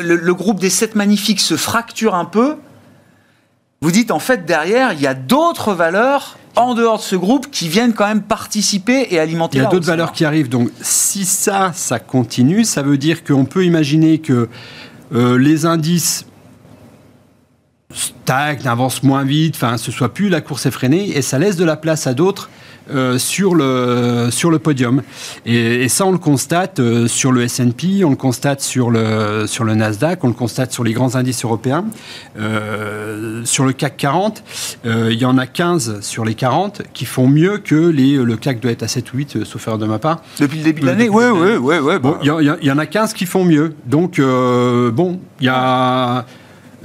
[0.00, 2.56] le, groupe des 7 magnifiques se fracture un peu,
[3.80, 7.50] vous dites en fait derrière, il y a d'autres valeurs en dehors de ce groupe
[7.50, 10.48] qui viennent quand même participer et alimenter Il y a d'autres valeurs qui arrivent.
[10.48, 14.48] Donc si ça, ça continue, ça veut dire qu'on peut imaginer que
[15.12, 16.26] euh, les indices
[17.92, 21.64] stagnent, avancent moins vite, enfin, ce soit plus la course effrénée, et ça laisse de
[21.64, 22.48] la place à d'autres
[22.92, 25.02] euh, sur, le, sur le podium.
[25.46, 29.64] Et, ça, on le constate euh, sur le S&P, on le constate sur le, sur
[29.64, 31.84] le Nasdaq, on le constate sur les grands indices européens.
[32.38, 34.42] Euh, sur le CAC 40,
[34.84, 38.60] il y en a 15 sur les 40 qui font mieux que les, le CAC
[38.60, 40.22] doit être à 7 ou 8, sauf erreur de ma part.
[40.38, 41.94] Depuis le début de l'année Oui, oui, oui.
[42.22, 43.74] Il y, y, en a 15 qui font mieux.
[43.86, 46.24] Donc, bon, il y a...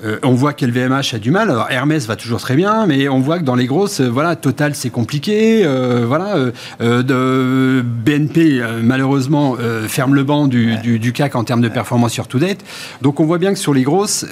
[0.03, 1.49] Euh, on voit qu'LVMH a du mal.
[1.49, 4.36] Alors Hermès va toujours très bien, mais on voit que dans les grosses, euh, voilà,
[4.36, 5.65] Total c'est compliqué.
[5.65, 6.36] Euh, voilà,
[6.79, 9.55] de BNP malheureusement
[9.88, 12.63] ferme le banc du, CAC en termes de performance sur to date.
[13.01, 14.25] Donc on voit bien que sur les grosses,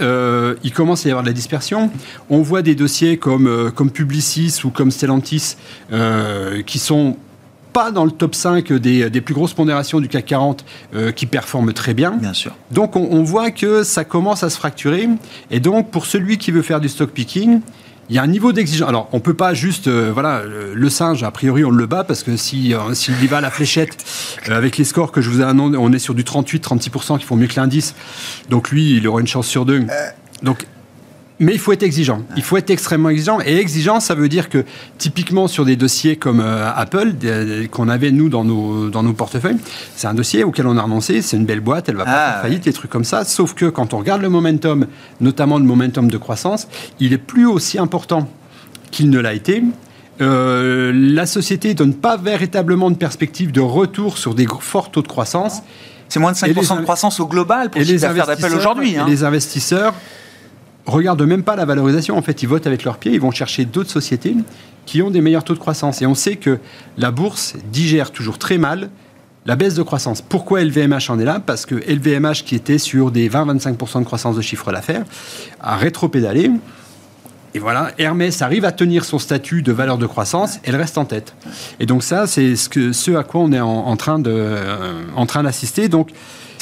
[0.64, 1.90] il commence à y avoir de la dispersion.
[2.30, 5.56] On voit des dossiers comme comme Publicis ou comme Stellantis
[6.66, 7.18] qui sont
[7.74, 11.74] pas dans le top 5 des, plus grosses pondérations du CAC 40 euh, qui performent
[11.74, 12.12] très bien.
[12.12, 12.54] Bien sûr.
[12.72, 15.10] Donc on, voit que ça commence à se fracturer.
[15.52, 17.62] Et donc pour celui qui veut faire du stock picking,
[18.10, 18.90] il y a un niveau d'exigence.
[18.90, 22.22] Alors, on peut pas juste, euh, voilà, le, singe, a priori, on le bat parce
[22.22, 23.98] que si euh, s'il y va à la fléchette
[24.48, 27.38] avec les scores que je vous ai annoncés, on est sur du 38-36% qui font
[27.38, 27.96] mieux que l'indice.
[28.50, 29.86] Donc lui, il aura une chance sur deux.
[30.44, 30.68] Donc
[31.40, 32.22] mais il faut être exigeant.
[32.38, 33.40] Il faut être extrêmement exigeant.
[33.46, 34.64] Et exigeant, ça veut dire que
[34.98, 37.14] typiquement sur des dossiers comme euh, Apple,
[37.72, 39.58] qu'on avait nous dans nos, dans nos portefeuilles,
[39.96, 41.22] c'est un dossier auquel on a renoncé.
[41.22, 43.26] C'est une belle boîte, elle va pas ah, faire faillite, des trucs comme ça.
[43.26, 44.86] Sauf que quand on regarde le momentum,
[45.22, 46.68] notamment le momentum de croissance,
[47.00, 48.30] il est plus aussi important
[48.92, 49.64] qu'il ne l'a été.
[50.22, 55.02] Euh, la société ne donne pas véritablement de perspective de retour sur des forts taux
[55.02, 55.64] de croissance.
[56.10, 58.96] C'est moins de 5% de croissance au global pour les affaires d'Apple aujourd'hui.
[58.98, 59.06] Hein.
[59.08, 59.96] Les investisseurs
[60.86, 62.18] regardent même pas la valorisation.
[62.18, 63.14] En fait, ils votent avec leurs pieds.
[63.14, 64.36] Ils vont chercher d'autres sociétés
[64.86, 66.02] qui ont des meilleurs taux de croissance.
[66.02, 66.60] Et on sait que
[66.98, 68.90] la bourse digère toujours très mal
[69.46, 70.22] la baisse de croissance.
[70.22, 71.42] Pourquoi LVMH en est là?
[71.46, 75.04] Parce que LVMH, qui était sur des 20-25% de croissance de chiffre d'affaires,
[75.60, 76.50] a rétropédalé.
[77.54, 81.06] Et voilà, Hermès arrive à tenir son statut de valeur de croissance, elle reste en
[81.06, 81.36] tête.
[81.80, 85.88] Et donc ça, c'est ce, à quoi on est en, en train euh, d'assister.
[85.88, 86.10] Donc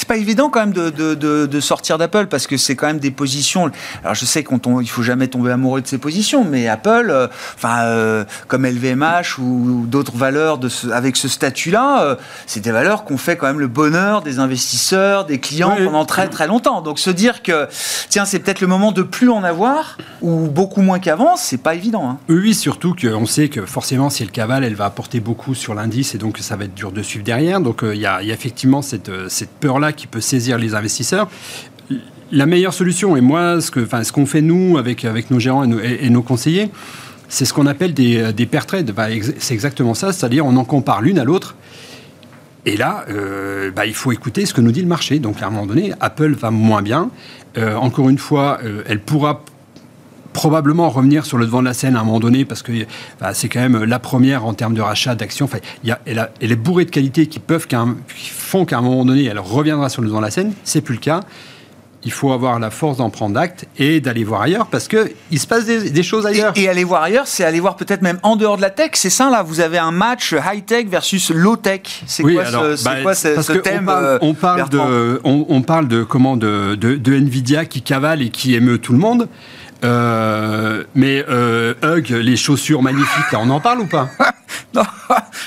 [0.02, 1.14] c'est pas évident quand même de, de,
[1.46, 3.70] de, sortir d'Apple parce que c'est quand même des positions.
[4.02, 7.28] Alors je sais qu'on il faut jamais tomber amoureux de ces positions, mais Apple, euh,
[7.54, 13.04] enfin euh, comme LVMH ou, d'autres valeurs de avec ce statut-là, euh, c'est des valeurs
[13.04, 16.82] qu'on fait quand même le bonheur des investisseurs, des clients pendant très très longtemps.
[16.82, 17.68] Donc se dire que
[18.08, 21.76] tiens c'est peut-être le moment de plus en avoir ou beaucoup moins qu'avant, c'est pas
[21.76, 22.10] évident.
[22.10, 22.18] Hein.
[22.28, 26.16] Oui, surtout qu'on sait que forcément si elle cavale, elle va apporter beaucoup sur l'indice
[26.16, 27.60] et donc ça va être dur de suivre derrière.
[27.60, 29.50] Donc il y, y, a effectivement cette, cette
[29.92, 31.28] qui peut saisir les investisseurs.
[32.30, 36.08] La meilleure solution, et moi, ce qu'on qu'on fait nous avec, avec nos gérants et
[36.08, 36.70] nos, conseillers,
[37.28, 38.94] c'est ce qu'on appelle des, des pair trades.
[39.38, 41.56] c'est exactement ça, c'est-à-dire on en compare l'une à l'autre.
[42.64, 45.18] Et là, euh, bah, il faut écouter ce que nous dit le marché.
[45.18, 47.10] Donc à un moment donné, Apple va moins bien.
[47.58, 49.44] Euh, encore une fois, euh, elle pourra
[50.32, 52.72] probablement revenir sur le devant de la scène à un moment donné parce que
[53.20, 55.44] bah, c'est quand même la première en termes de rachat d'actions.
[55.44, 57.76] Enfin, il y a, elle, a- elle est bourrée de qualités qui peuvent qui
[58.30, 60.52] font qu'à un moment donné elle reviendra sur le devant de la scène.
[60.64, 61.20] C'est plus le cas.
[62.04, 65.38] Il faut avoir la force d'en prendre acte et d'aller voir ailleurs parce que il
[65.38, 66.52] se passe des, des choses ailleurs.
[66.56, 68.90] Et, et aller voir ailleurs, c'est aller voir peut-être même en dehors de la tech.
[68.94, 72.02] C'est ça là, vous avez un match high-tech versus low-tech.
[72.08, 73.14] C'est Oui, quoi, alors, ce, bah, quoi
[73.62, 74.88] thème on parle, euh, on parle Bertrand?
[74.88, 78.78] de, on, on parle de comment de, de, de Nvidia qui cavale et qui émeut
[78.78, 79.28] tout le monde.
[79.84, 84.08] Euh, mais euh, Hug, les chaussures magnifiques, là, on en parle ou pas?
[84.74, 84.82] Non.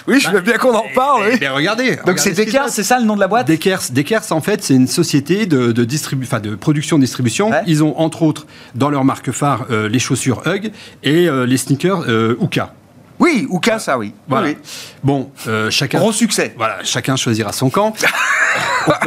[0.08, 1.24] Oui, je veux bien qu'on en parle.
[1.28, 1.40] Eh oui.
[1.40, 1.96] ben, regardez.
[2.06, 3.48] Donc c'est Descartes, c'est ça le nom de la boîte?
[3.48, 7.50] Dekers, Dekers, en fait, c'est une société de, de, distribu- enfin, de production-distribution.
[7.52, 7.62] Ouais.
[7.68, 8.46] Ils ont, entre autres,
[8.76, 10.72] dans leur marque phare, euh, les chaussures Hug
[11.04, 12.74] et euh, les sneakers euh, Uka.
[13.20, 14.14] Oui, Ouka, ça oui.
[14.28, 14.48] Voilà.
[14.48, 14.58] Oui,
[15.04, 16.54] Bon, euh, chacun, Gros succès.
[16.58, 17.94] voilà, chacun choisira son camp.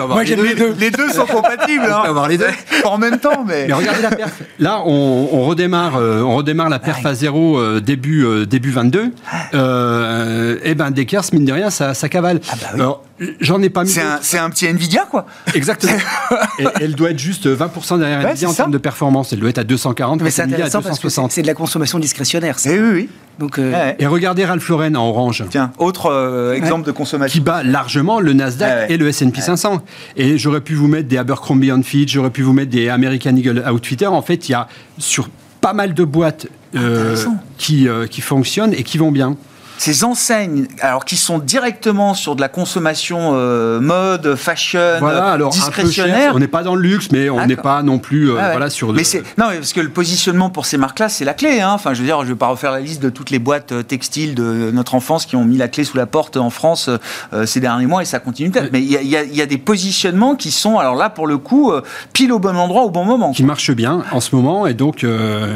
[0.08, 0.44] Moi les j'aime deux.
[0.46, 0.74] les deux.
[0.78, 1.84] Les deux sont compatibles.
[1.88, 2.00] On hein.
[2.02, 2.46] peut avoir les deux.
[2.84, 3.66] En même temps, mais.
[3.66, 4.32] Mais regardez la perf.
[4.58, 8.70] Là, on, on redémarre, euh, on redémarre la perf à zéro euh, début euh, début
[8.70, 9.12] 22.
[9.54, 12.38] Euh, et ben Dekers, mine de rien, ça, ça cavale.
[12.38, 12.80] bah oui.
[12.80, 13.04] Alors,
[13.40, 13.90] j'en ai pas mis.
[14.20, 15.26] C'est un, petit Nvidia quoi.
[15.54, 15.92] Exactement.
[16.58, 18.56] et elle doit être juste 20% derrière Ouais, Nvidia en ça.
[18.58, 19.32] termes de performance.
[19.32, 20.22] Elle doit être à 240.
[20.22, 21.32] Mais c'est Nvidia à intéressant parce que 260.
[21.32, 22.58] c'est de la consommation discrétionnaire.
[22.58, 22.70] ça.
[22.72, 23.08] Eh oui, oui.
[23.38, 23.96] Donc, euh, Ouais.
[24.00, 25.44] Et regardez Ralph Lauren en orange.
[25.50, 27.42] Tiens, autre euh, exemple de qui consommation.
[27.42, 29.82] bat largement le Nasdaq et le S&P 500.
[30.16, 33.64] Et j'aurais pu vous mettre des Abercrombie Fitch, j'aurais pu vous mettre des American Eagle
[33.70, 34.06] Outfitter.
[34.06, 35.28] En fait, il y a sur
[35.60, 37.16] pas mal de boîtes euh,
[37.56, 39.36] qui, euh, qui fonctionnent et qui vont bien.
[39.78, 45.52] Ces enseignes, alors qui sont directement sur de la consommation euh, mode, fashion, Voilà, alors
[45.52, 46.32] cher, discrétionnaire.
[46.34, 48.50] on n'est pas dans le luxe, mais on n'est pas non plus euh, Ah ouais.
[48.52, 51.32] voilà, sur Mais c'est non, mais parce que le positionnement pour ces marques-là, c'est la
[51.34, 51.60] clé.
[51.60, 51.70] Hein.
[51.74, 53.82] Enfin, je veux dire, je vais pas refaire la liste de toutes les boîtes euh,
[53.82, 56.90] textiles de notre enfance qui ont mis la clé sous la porte en France
[57.32, 58.72] euh, ces derniers mois et ça continue peut-être.
[58.72, 61.72] Mais il y a, y y des positionnements qui sont, alors là, pour le coup,
[62.12, 63.32] pile au bon endroit au bon moment.
[63.32, 65.04] qui marchent bien en ce moment et donc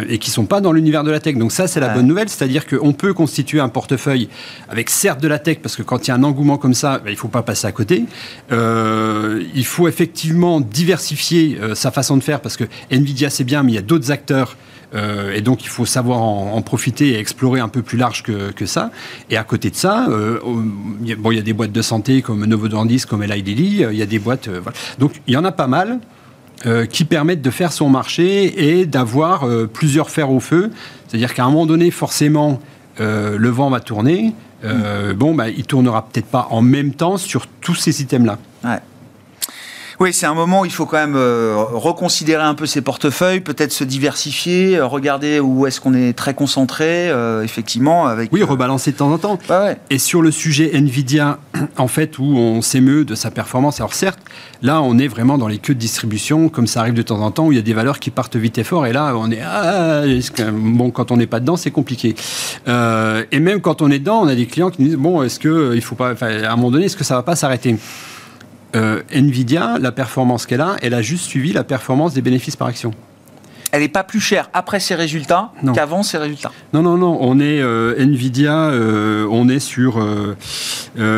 [0.09, 1.37] et qui sont pas dans l'univers de la tech.
[1.37, 1.95] Donc ça c'est la Ouais.
[1.95, 4.12] bonne nouvelle, c'est-à-dire qu'on peut constituer un portefeuille
[4.69, 6.99] avec certes de la tech parce que quand il y a un engouement comme ça,
[7.05, 8.05] ben, il faut pas passer à côté.
[8.51, 13.63] Euh, il faut effectivement diversifier euh, sa façon de faire parce que Nvidia c'est bien,
[13.63, 14.57] mais il y a d'autres acteurs.
[14.95, 18.67] euh, et donc il faut savoir en, profiter et explorer un peu plus large que,
[18.67, 18.91] ça.
[19.31, 20.39] Et à côté de ça, euh,
[21.03, 24.03] il y a- des boîtes de santé comme Novo Nordisk, comme Eli Lilly, il y
[24.03, 24.49] a des boîtes.
[24.99, 25.99] Donc il y en a pas mal
[26.91, 28.29] qui permettent de faire son marché
[28.79, 30.71] et d'avoir plusieurs fers au feu.
[31.09, 32.61] C'est-à-dire qu'à un moment donné, forcément,
[33.01, 34.35] euh, le vent va tourner.
[34.65, 38.39] Euh, Bon, bah, il tournera peut-être pas en même temps sur tous ces items-là.
[38.65, 38.79] Ouais.
[40.01, 43.41] Oui, c'est un moment où il faut quand même euh, reconsidérer un peu ses portefeuilles,
[43.41, 48.33] peut-être se diversifier, euh, regarder où est-ce qu'on est très concentré, euh, effectivement, avec.
[48.33, 49.39] Oui, rebalancer de temps en temps.
[49.51, 49.77] Ouais.
[49.91, 51.39] Et sur le sujet Nvidia,
[51.77, 54.21] en fait, où on s'émeut de sa performance, alors certes,
[54.63, 57.31] là, on est vraiment dans les queues de distribution, comme ça arrive de temps en
[57.31, 59.31] temps, où il y a des valeurs qui partent vite et fort, et là, on
[59.31, 59.41] est...
[59.45, 60.03] Ah,
[60.35, 62.15] que- bon, quand on n'est pas dedans, c'est compliqué.
[62.69, 65.23] Euh, et même quand on est dedans, on a des clients qui nous disent, bon,
[65.23, 66.11] est-ce que il faut pas...
[66.21, 67.77] à un moment donné, est-ce que ça va pas s'arrêter?
[68.75, 72.69] Euh, Nvidia, la performance qu'elle a, elle a juste suivi la performance des bénéfices par
[72.69, 72.93] action.
[73.71, 76.53] Elle n'est pas plus chère après ses résultats qu'avant ses résultats.
[76.75, 79.99] Non, non, non, on est euh, Nvidia, euh, on est sur.
[79.99, 80.37] euh,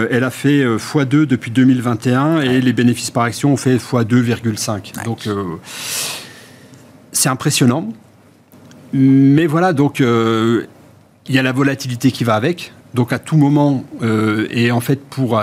[0.08, 5.04] elle a fait euh, x2 depuis 2021 et les bénéfices par action ont fait x2,5.
[5.04, 5.28] Donc
[7.10, 7.88] c'est impressionnant.
[8.92, 10.66] Mais voilà, donc il
[11.34, 12.72] y a la volatilité qui va avec.
[12.94, 13.82] Donc à tout moment,
[14.50, 15.42] et en fait pour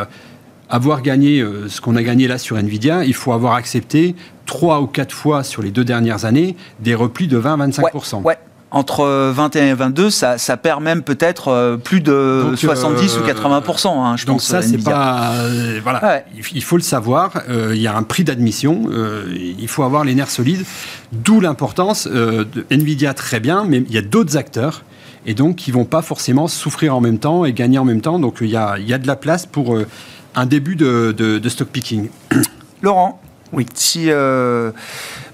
[0.71, 4.81] avoir gagné euh, ce qu'on a gagné là sur Nvidia, il faut avoir accepté trois
[4.81, 8.15] ou quatre fois sur les deux dernières années des replis de 20-25%.
[8.17, 8.37] Ouais, ouais.
[8.73, 13.17] Entre euh, 21 et 22, ça, ça perd même peut-être euh, plus de Donc, 70
[13.17, 14.45] euh, ou 80 hein, je Donc pense.
[14.45, 15.33] ça, c'est pas...
[15.33, 16.25] euh, voilà, Ouais.
[16.53, 20.05] il, faut le savoir, euh, il y a un prix d'admission, euh, il faut avoir
[20.05, 20.63] les nerfs solides,
[21.11, 24.85] d'où l'importance euh, de Nvidia très bien, mais il y a d'autres acteurs,
[25.25, 28.19] et donc qui vont pas forcément souffrir en même temps et gagner en même temps,
[28.19, 29.85] donc il y a, il y a de la place pour euh,
[30.35, 32.09] un début de, de- de stock picking.
[32.81, 33.21] Laurent,
[33.53, 33.65] oui.
[33.73, 34.71] si euh,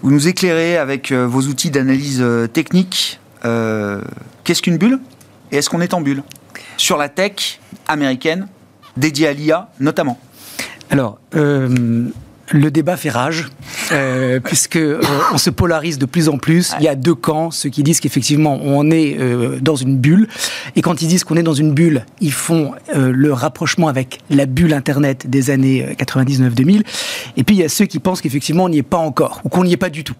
[0.02, 4.02] vous nous éclairez avec euh, vos outils d'analyse euh, technique, euh,
[4.44, 5.00] qu'est-ce qu'une bulle
[5.52, 6.24] Et est-ce qu'on est en bulle
[6.78, 8.48] Sur la tech américaine,
[8.98, 10.20] dédiée à l'IA notamment?
[10.90, 12.08] Alors, euh,
[12.52, 13.50] le débat fait rage,
[13.92, 15.02] euh, puisque euh,
[15.34, 16.74] on se polarise de plus en plus.
[16.80, 20.28] Il y a deux camps, ceux qui disent qu'effectivement on est euh, dans une bulle,
[20.76, 24.20] et quand ils disent qu'on est dans une bulle, ils font euh, le rapprochement avec
[24.30, 26.84] la bulle Internet des années euh, 99-2000.
[27.36, 29.50] Et puis il y a ceux qui pensent qu'effectivement on n'y est pas encore, ou
[29.50, 30.16] qu'on n'y est pas du tout.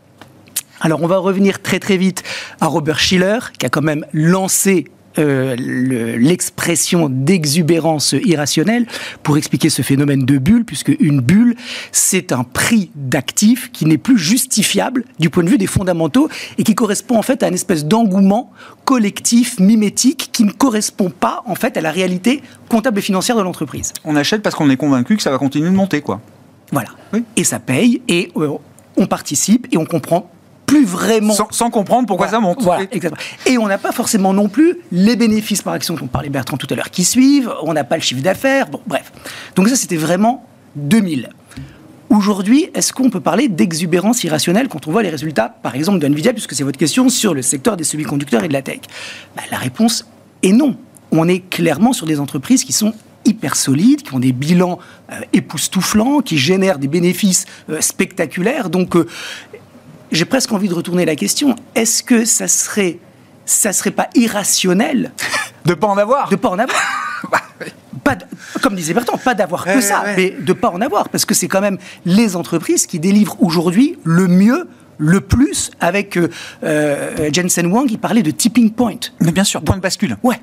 [0.82, 2.24] Alors on va revenir très très vite
[2.60, 4.86] à Robert Schiller, qui a quand même lancé
[5.20, 8.86] euh, l'expression d'exubérance irrationnelle
[9.24, 11.56] pour expliquer ce phénomène de bulle, puisque une bulle,
[11.92, 16.64] c'est un prix d'actifs qui n'est plus justifiable du point de vue des fondamentaux et
[16.64, 18.52] qui correspond en fait à une espèce d'engouement
[18.86, 23.42] collectif, mimétique, qui ne correspond pas en fait à la réalité comptable et financière de
[23.42, 23.94] l'entreprise.
[24.04, 26.22] On achète parce qu'on est convaincu que ça va continuer de monter, quoi.
[26.72, 26.90] Voilà.
[27.36, 28.58] Et ça paye et euh,
[28.98, 30.30] on participe et on comprend
[30.68, 31.34] plus vraiment.
[31.50, 32.62] Sans, comprendre pourquoi ça monte.
[32.62, 33.20] Voilà, exactement.
[33.48, 36.68] Et on n'a pas forcément non plus les bénéfices par action dont parlait Bertrand tout
[36.70, 39.12] à l'heure qui suivent, on n'a pas le chiffre d'affaires, bon, bref.
[39.56, 41.30] Donc ça, c'était vraiment 2000.
[42.10, 46.08] Aujourd'hui, est-ce qu'on peut parler d'exubérance irrationnelle quand on voit les résultats, par exemple, de
[46.08, 48.80] Nvidia, puisque c'est votre question sur le secteur des semi-conducteurs et de la tech?
[49.36, 50.06] Bah, La réponse
[50.44, 50.78] est non.
[51.12, 52.94] On est clairement sur des entreprises qui sont
[53.28, 54.80] hyper solides, qui ont des bilans
[55.12, 58.70] euh, époustouflants, qui génèrent des bénéfices euh, spectaculaires.
[58.70, 59.08] Donc, euh,
[60.12, 61.56] j'ai presque envie de retourner la question.
[61.76, 63.00] Est-ce que ça serait,
[63.46, 65.12] ça serait pas irrationnel
[65.66, 66.78] de pas en avoir De pas en avoir.
[67.32, 67.42] Bah,
[68.04, 68.16] pas
[68.62, 71.48] comme disait Bertrand, pas d'avoir que ça, mais de pas en avoir, parce que c'est
[71.48, 76.30] quand même les entreprises qui délivrent aujourd'hui le mieux le plus avec euh,
[76.64, 79.00] euh, Jensen Wang, il parlait de tipping point.
[79.20, 80.18] Mais bien sûr, point de bascule.
[80.24, 80.40] Ouais.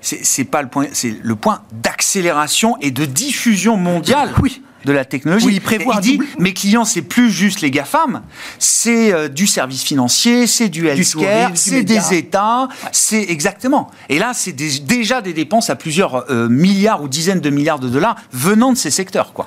[0.00, 4.32] C'est pas le point, c'est le point d'accélération et de diffusion mondiale.
[4.42, 5.46] Oui de la technologie.
[5.46, 8.22] Oui, il prévoit il dit, mes clients, c'est plus juste les GAFAM,
[8.58, 13.90] c'est euh, du service financier, c'est du healthcare, c'est des États, c'est exactement.
[14.08, 17.88] Et là, c'est déjà des dépenses à plusieurs euh, milliards ou dizaines de milliards de
[17.88, 19.46] dollars venant de ces secteurs, quoi.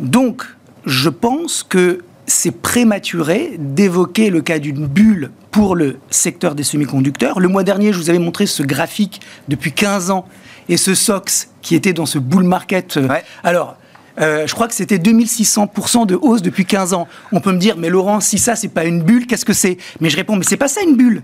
[0.00, 0.44] Donc,
[0.86, 7.38] je pense que c'est prématuré d'évoquer le cas d'une bulle pour le secteur des semi-conducteurs.
[7.38, 10.26] Le mois dernier, je vous avais montré ce graphique depuis 15 ans
[10.70, 12.98] et ce SOX qui était dans ce bull market.
[13.42, 13.76] Alors,
[14.20, 17.08] euh, je crois que c'était 2600% de hausse depuis 15 ans.
[17.32, 19.78] On peut me dire, mais Laurent, si ça, c'est pas une bulle, qu'est-ce que c'est?
[20.00, 21.22] Mais je réponds, mais c'est pas ça une bulle.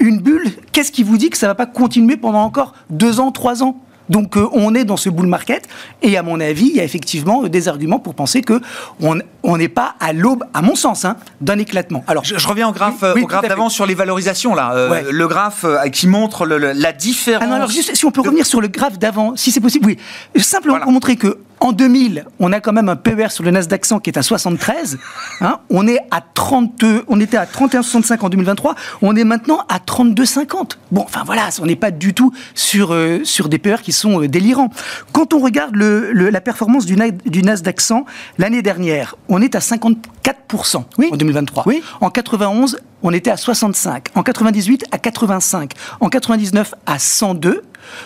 [0.00, 3.30] Une bulle, qu'est-ce qui vous dit que ça va pas continuer pendant encore deux ans,
[3.32, 3.80] trois ans?
[4.08, 5.68] Donc euh, on est dans ce bull market
[6.02, 8.60] et à mon avis, il y a effectivement euh, des arguments pour penser que
[9.00, 12.04] on n'est pas à l'aube, à mon sens, hein, d'un éclatement.
[12.06, 16.46] Alors je, reviens au graphe, graphe d'avant sur les valorisations là, le graphe qui montre
[16.46, 17.48] la différence.
[17.50, 19.98] Ah alors juste si on peut revenir sur le graphe d'avant, si c'est possible, oui,
[20.42, 23.86] simplement pour montrer que en 2000, on a quand même un PER sur le Nasdaq
[23.86, 24.98] 100 qui est à 73.
[25.40, 25.60] Hein.
[25.70, 28.74] on, est à 30, on était à 31,65 en 2023.
[29.00, 30.72] On est maintenant à 32,50.
[30.92, 34.22] Bon, enfin voilà, on n'est pas du tout sur, euh, sur des PER qui sont
[34.22, 34.70] euh, délirants.
[35.12, 38.04] Quand on regarde le, la performance du, du Nasdaq 100
[38.38, 41.10] l'année dernière, on est à 54% oui.
[41.12, 41.64] en 2023.
[41.66, 41.82] Oui.
[42.00, 44.08] En 91, on était à 65.
[44.14, 45.72] En 98, à 85.
[46.00, 47.62] En 99, à 102.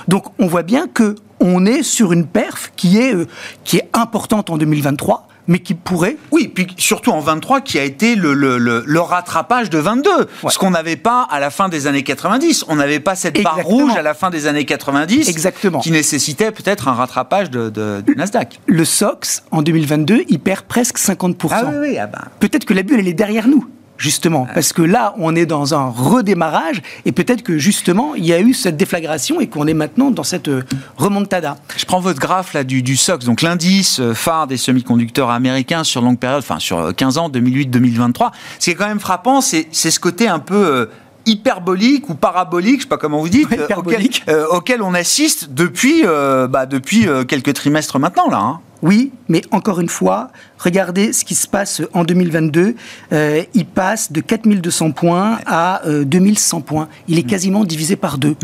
[0.09, 3.27] Donc on voit bien que on est sur une perf qui est, euh,
[3.64, 6.17] qui est importante en 2023 mais qui pourrait...
[6.31, 10.11] Oui, puis surtout en 23, qui a été le, le, le, rattrapage de 22.
[10.49, 12.67] Ce qu'on n'avait pas à la fin des années 90.
[12.69, 15.81] On n'avait pas cette barre rouge à la fin des années 90 Exactement.
[15.81, 18.61] qui nécessitait peut-être un rattrapage de, de, du Nasdaq.
[18.67, 21.49] Le SOX, en 2022, il perd presque 50%.
[21.51, 22.25] Ah oui, oui, ah ben.
[22.41, 23.67] Peut-être que la bulle, elle est derrière nous
[23.99, 28.33] justement, parce que là, on est dans un redémarrage, et peut-être que justement, il y
[28.33, 30.65] a eu cette déflagration et qu'on est maintenant dans cette euh,
[30.97, 31.57] remontada.
[31.77, 35.85] Je prends votre graphe là du, du SOX, donc l'indice euh, phare des semi-conducteurs américains
[35.85, 38.31] sur longue période, enfin sur 15 euh, ans, 2008-2023.
[38.59, 40.89] Ce qui est quand même frappant, c'est ce côté un peu
[41.27, 43.49] hyperbolique ou parabolique, je sais pas comment vous dites,
[44.51, 48.39] auquel, on assiste depuis, bah, depuis quelques trimestres maintenant là.
[48.39, 48.61] Hein.
[48.83, 52.77] Oui, mais encore une fois, regardez ce qui se passe en 2022.
[53.12, 56.88] Euh, il passe de 4200 points à 2100 euh, points.
[57.09, 57.31] Il est mm.
[57.31, 58.37] quasiment divisé par deux.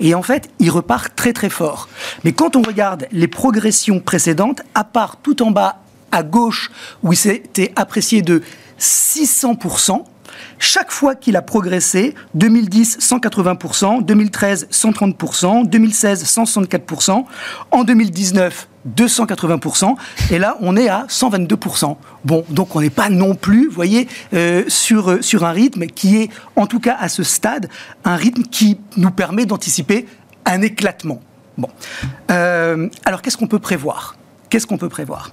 [0.00, 1.88] Et en fait, il repart très très fort.
[2.24, 6.70] Mais quand on regarde les progressions précédentes, à part tout en bas à gauche,
[7.02, 8.42] où il s'était apprécié de
[8.80, 10.04] 600%,
[10.58, 17.24] chaque fois qu'il a progressé, 2010 180%, 2013 130%, 2016 164%,
[17.70, 19.94] en 2019 280%,
[20.30, 21.96] et là on est à 122%.
[22.24, 25.86] Bon, donc on n'est pas non plus, vous voyez, euh, sur, euh, sur un rythme
[25.86, 27.68] qui est, en tout cas à ce stade,
[28.04, 30.06] un rythme qui nous permet d'anticiper
[30.44, 31.20] un éclatement.
[31.58, 31.68] Bon.
[32.30, 34.16] Euh, alors qu'est-ce qu'on peut prévoir?
[34.50, 35.32] Qu'est-ce qu'on peut prévoir?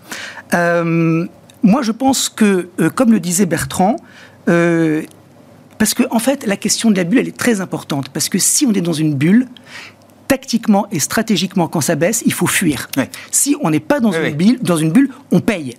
[1.62, 3.98] Moi je pense que, comme le disait Bertrand,
[4.46, 8.38] parce que en fait la question de la bulle elle est très importante, parce que
[8.38, 9.48] si on est dans une bulle,
[10.30, 12.88] tactiquement et stratégiquement, quand ça baisse, il faut fuir.
[13.32, 15.76] Si on n'est pas dans, une bulle, dans une bulle, on paye.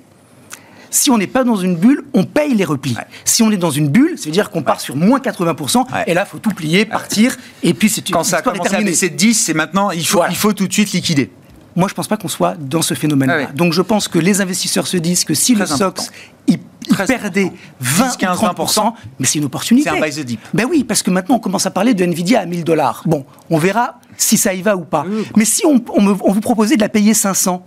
[0.91, 2.97] Si on n'est pas dans une bulle, on paye les replis.
[3.25, 6.15] Si on est dans une bulle, ça veut dire qu'on part sur moins 80%, et
[6.15, 9.09] là, il faut tout plier, partir, et puis c'est Quand ça a commencé à baisser
[9.09, 11.31] de 10, c'est maintenant, il faut, il faut tout de suite liquider.
[11.77, 13.53] Moi, je ne pense pas qu'on soit dans ce phénomène-là.
[13.55, 16.11] Donc, je pense que les investisseurs se disent que si le SOX
[16.49, 16.59] il
[17.07, 19.89] perdait 20 30%, mais c'est une opportunité.
[19.89, 20.41] C'est un buy the dip.
[20.53, 23.03] Ben oui, parce que maintenant on commence à parler de Nvidia à 1000 dollars.
[23.07, 25.05] Bon, on verra si ça y va ou pas.
[25.37, 27.65] Mais si on, vous proposait de la payer 500,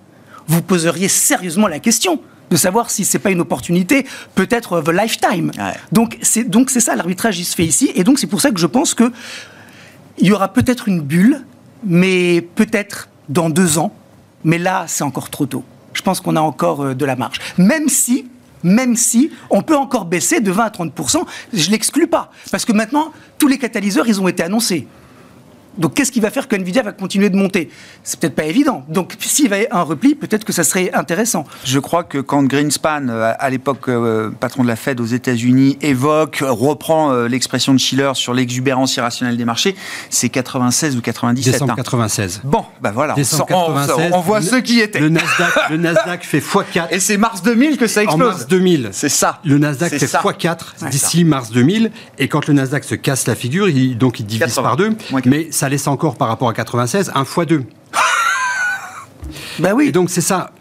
[0.47, 5.51] vous poseriez sérieusement la question de savoir si c'est pas une opportunité, peut-être the lifetime.
[5.91, 8.51] Donc c'est donc c'est ça l'arbitrage il se fait ici et donc c'est pour ça
[8.51, 9.12] que je pense que
[10.20, 11.43] il y aura peut-être une bulle,
[11.84, 13.93] mais peut-être dans deux ans.
[14.43, 15.64] Mais là, c'est encore trop tôt.
[15.93, 17.39] Je pense qu'on a encore euh, de la marge.
[17.58, 18.28] Même si
[18.64, 20.93] même si on peut encore baisser de 20 à 30
[21.51, 22.32] je l'exclus pas.
[22.49, 24.88] Parce que maintenant, tous les catalyseurs, ils ont été annoncés.
[25.78, 27.69] Donc qu'est-ce qui va faire que Nvidia va continuer de monter?
[28.03, 28.84] C'est peut-être pas évident.
[28.89, 31.45] Donc s'il va y avoir un repli, peut-être que ça serait intéressant.
[31.65, 35.78] Je crois que quand Greenspan, euh, à l'époque euh, patron de la Fed aux États-Unis,
[35.82, 39.76] évoque, reprend euh, l'expression de Schiller sur l'exubérance irrationnelle des marchés,
[40.09, 41.53] c'est 96 ou 97.
[41.53, 42.41] Décembre 96.
[42.43, 42.47] Hein.
[42.47, 43.15] Bon, ben voilà,
[44.11, 44.99] on, voit ce qui était.
[44.99, 46.88] Le Nasdaq, le Nasdaq fait x4.
[46.91, 48.21] Et c'est mars 2000 que ça explose.
[48.21, 48.89] En mars 2000.
[48.91, 49.39] C'est ça.
[49.43, 51.91] Le Nasdaq fait x4 d'ici mars 2000.
[52.19, 54.95] Et quand le Nasdaq se casse la figure, il, donc il divise par deux.
[55.26, 57.64] Mais ça laisse encore par rapport à 96 un fois deux.
[59.59, 59.88] ben oui.
[59.88, 60.51] Et donc c'est ça.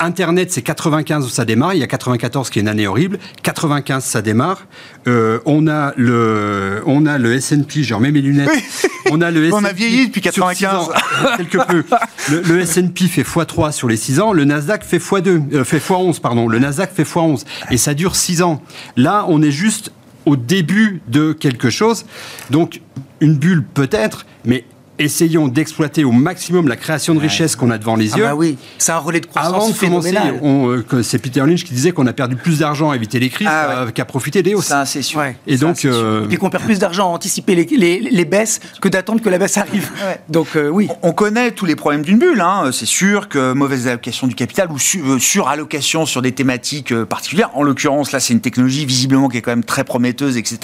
[0.00, 1.74] Internet, c'est 95 où ça démarre.
[1.74, 3.18] Il y a 94 qui est une année horrible.
[3.42, 4.66] 95, ça démarre.
[5.06, 7.82] Euh, on a le, on a le S&P.
[7.82, 8.50] Je remets mes lunettes.
[9.08, 9.50] On a le.
[9.54, 10.88] on a vieilli depuis 95.
[11.36, 11.84] quelque peu.
[12.28, 14.32] Le, S&P fait x3 sur les 6 ans.
[14.32, 16.48] Le Nasdaq fait x2, euh, fait x11 pardon.
[16.48, 18.60] Le Nasdaq fait x11 et ça dure 6 ans.
[18.96, 19.92] Là, on est juste
[20.26, 22.04] au début de quelque chose.
[22.50, 22.82] Donc,
[23.20, 24.64] une bulle peut-être, mais
[24.98, 28.24] essayons d'exploiter au maximum la création de richesse qu'on a devant les ah yeux.
[28.24, 30.40] bah oui, c'est un relais de croissance Avant de phénoménal.
[30.42, 33.48] Euh, c'est Peter Lynch qui disait qu'on a perdu plus d'argent à éviter les crises
[33.50, 34.66] ah qu'à profiter des hausses.
[34.66, 35.22] Ça, c'est sûr.
[35.46, 36.28] Et donc, euh...
[36.30, 39.38] et qu'on perd plus d'argent à anticiper les, les, les baisses que d'attendre que la
[39.38, 39.90] baisse arrive.
[40.28, 40.88] Donc euh, oui.
[41.02, 42.40] On connaît tous les problèmes d'une bulle.
[42.40, 42.70] Hein.
[42.72, 47.50] C'est sûr que mauvaise allocation du capital ou euh, surallocation sur des thématiques particulières.
[47.54, 50.58] En l'occurrence, là, c'est une technologie visiblement qui est quand même très prometteuse, etc.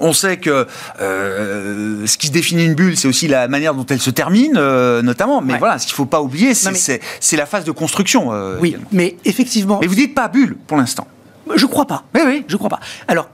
[0.00, 0.66] On sait que
[0.98, 4.54] ce qui définit une bulle, c'est aussi la manière dont elle se termine.
[4.56, 5.40] Euh, notamment.
[5.40, 8.32] Mais voilà, ce qu'il ne faut pas oublier, c'est la phase de construction.
[8.32, 9.78] Euh, oui, mais effectivement.
[9.80, 11.06] Mais vous dites pas bulle pour l'instant.
[11.54, 12.04] Je crois pas.
[12.14, 12.44] Oui, oui.
[12.46, 12.80] Je crois pas.
[13.08, 13.28] Alors,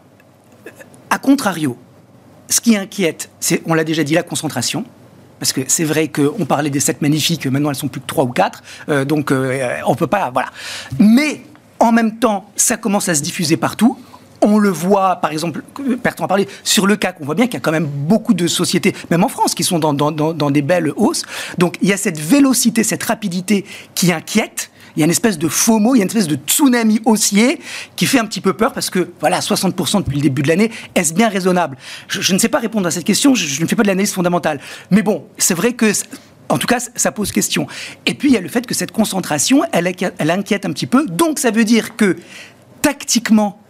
[1.11, 1.77] à contrario,
[2.49, 4.85] ce qui inquiète, c'est, on l'a déjà dit, la concentration.
[5.39, 8.25] Parce que c'est vrai qu'on parlait des sept magnifiques, maintenant elles sont plus que trois
[8.25, 9.31] ou quatre, euh, donc
[9.87, 10.49] on peut pas, voilà.
[10.99, 11.43] Mais
[11.79, 13.99] en même temps, ça commence à se diffuser partout.
[14.49, 15.65] On le voit, par exemple,
[16.05, 18.33] Bertrand a parlé, sur le CAC, on voit bien qu'il y a quand même beaucoup
[18.33, 21.25] de sociétés, même en France, qui sont dans, des belles hausses.
[21.59, 23.65] Donc il y a cette vélocité, cette rapidité
[23.97, 24.71] qui inquiète.
[24.95, 27.59] Il y a une espèce de FOMO, il y a une espèce de tsunami haussier
[27.97, 30.71] qui fait un petit peu peur parce que, voilà, 60% depuis le début de l'année,
[30.95, 31.77] est-ce bien raisonnable?
[32.07, 34.61] Je, ne sais pas répondre à cette question, je, ne fais pas de l'analyse fondamentale.
[34.93, 35.91] Mais bon, c'est vrai que
[36.49, 37.67] en tout cas, ça pose question.
[38.07, 40.87] Et puis, il y a le fait que cette concentration, elle, elle inquiète un petit
[40.87, 41.05] peu.
[41.05, 42.17] Donc, ça veut dire que,
[42.81, 43.61] tactiquement,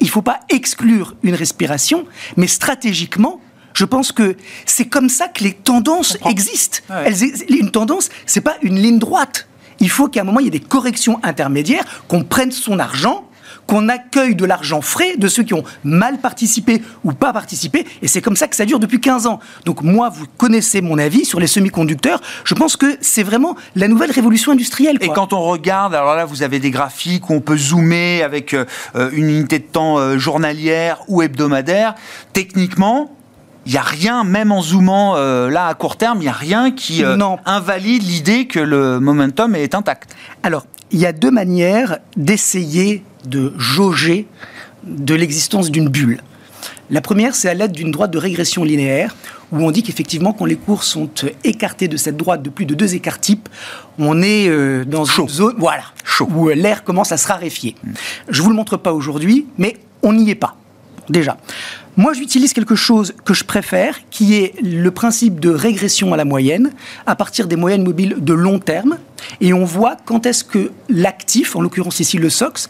[0.00, 3.40] il ne faut pas exclure une respiration, mais stratégiquement,
[3.74, 6.78] je pense que c'est comme ça que les tendances existent.
[7.48, 9.46] une tendance, c'est pas une ligne droite.
[9.80, 13.28] Il faut qu'à un moment, il y ait des corrections intermédiaires, qu'on prenne son argent,
[13.66, 17.86] qu'on accueille de l'argent frais de ceux qui ont mal participé ou pas participé.
[18.02, 19.40] Et c'est comme ça que ça dure depuis 15 ans.
[19.64, 22.20] Donc moi, vous connaissez mon avis sur les semi-conducteurs.
[22.44, 24.98] Je pense que c'est vraiment la nouvelle révolution industrielle.
[25.00, 28.54] Et quand on regarde, alors là, vous avez des graphiques où on peut zoomer avec
[28.54, 28.64] euh,
[29.12, 31.94] une unité de temps euh, journalière ou hebdomadaire.
[32.32, 33.12] Techniquement,
[33.66, 36.32] il n'y a rien, même en zoomant euh, là à court terme, il n'y a
[36.32, 37.02] rien qui
[37.44, 40.14] invalide l'idée que le momentum est intact.
[40.42, 44.26] Alors, il y a deux manières d'essayer de jauger
[44.84, 46.20] de l'existence d'une bulle.
[46.90, 49.16] La première, c'est à l'aide d'une droite de régression linéaire,
[49.50, 51.10] où on dit qu'effectivement, quand les cours sont
[51.42, 53.48] écartés de cette droite de plus de deux écarts types,
[53.98, 55.82] on est euh, dans une zone voilà,
[56.20, 57.74] où l'air commence à se raréfier.
[58.28, 60.56] Je ne vous le montre pas aujourd'hui, mais on n'y est pas,
[61.08, 61.36] déjà.
[61.96, 66.26] Moi, j'utilise quelque chose que je préfère, qui est le principe de régression à la
[66.26, 66.72] moyenne,
[67.06, 68.98] à partir des moyennes mobiles de long terme,
[69.40, 72.68] et on voit quand est-ce que l'actif, en l'occurrence ici le SOX,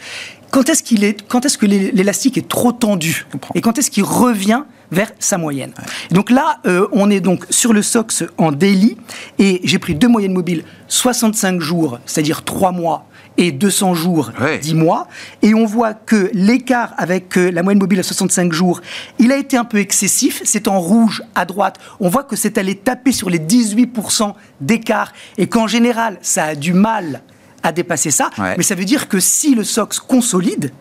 [0.53, 3.27] quand est-ce qu'il est, quand est-ce que l'élastique est trop tendu,
[3.57, 4.63] et quand est-ce qu'il revient
[4.93, 5.73] vers sa moyenne.
[6.13, 8.97] Donc là, euh, on est donc sur le SOX en daily,
[9.41, 13.09] et j'ai pris deux moyennes mobiles, 65 jours, c'est-à-dire 3 mois,
[13.39, 15.09] et 200 jours, 10 mois.
[15.43, 18.81] Et on voit que l'écart avec euh, la moyenne mobile à 65 jours,
[19.19, 20.43] il a été un peu excessif.
[20.45, 21.79] C'est en rouge à droite.
[22.01, 26.55] On voit que c'est allé taper sur les 18% d'écart et qu'en général, ça a
[26.55, 27.23] du mal
[27.63, 28.31] à dépasser ça.
[28.57, 30.73] Mais ça veut dire que si le SOX consolide,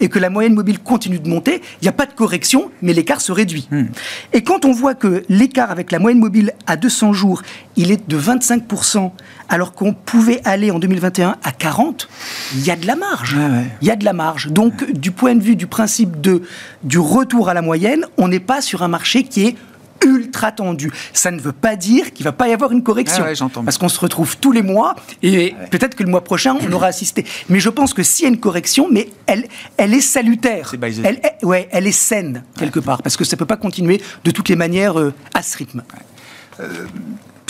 [0.00, 2.92] et que la moyenne mobile continue de monter, il n'y a pas de correction, mais
[2.92, 3.68] l'écart se réduit.
[3.70, 3.86] Hmm.
[4.32, 7.42] Et quand on voit que l'écart avec la moyenne mobile à 200 jours,
[7.76, 9.12] il est de 25%,
[9.48, 12.08] alors qu'on pouvait aller en 2021 à 40,
[12.54, 13.34] il y a de la marge.
[13.34, 13.66] Ouais, ouais.
[13.82, 14.48] Il y a de la marge.
[14.48, 16.42] Donc, du point de vue du principe de,
[16.84, 19.56] du retour à la moyenne, on n'est pas sur un marché qui est
[20.04, 20.90] ultra tendu.
[21.12, 23.18] Ça ne veut pas dire qu'il va pas y avoir une correction.
[23.24, 23.34] Ah ouais,
[23.64, 26.86] parce qu'on se retrouve tous les mois et peut-être que le mois prochain, on aura
[26.88, 27.24] assisté.
[27.48, 29.46] Mais je pense que s'il y a une correction, mais elle,
[29.76, 30.70] elle est salutaire.
[30.70, 33.02] The- Elle est, ouais, elle est saine, quelque part.
[33.02, 35.82] Parce que ça peut pas continuer de toutes les manières euh, à ce rythme.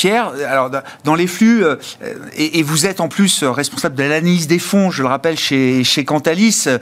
[0.01, 0.71] Pierre, alors
[1.05, 1.77] dans- les flux, euh,
[2.35, 5.37] et, et vous êtes en plus euh, responsable de l'analyse des fonds, je le rappelle,
[5.37, 6.65] chez, chez Cantalis.
[6.69, 6.79] euh,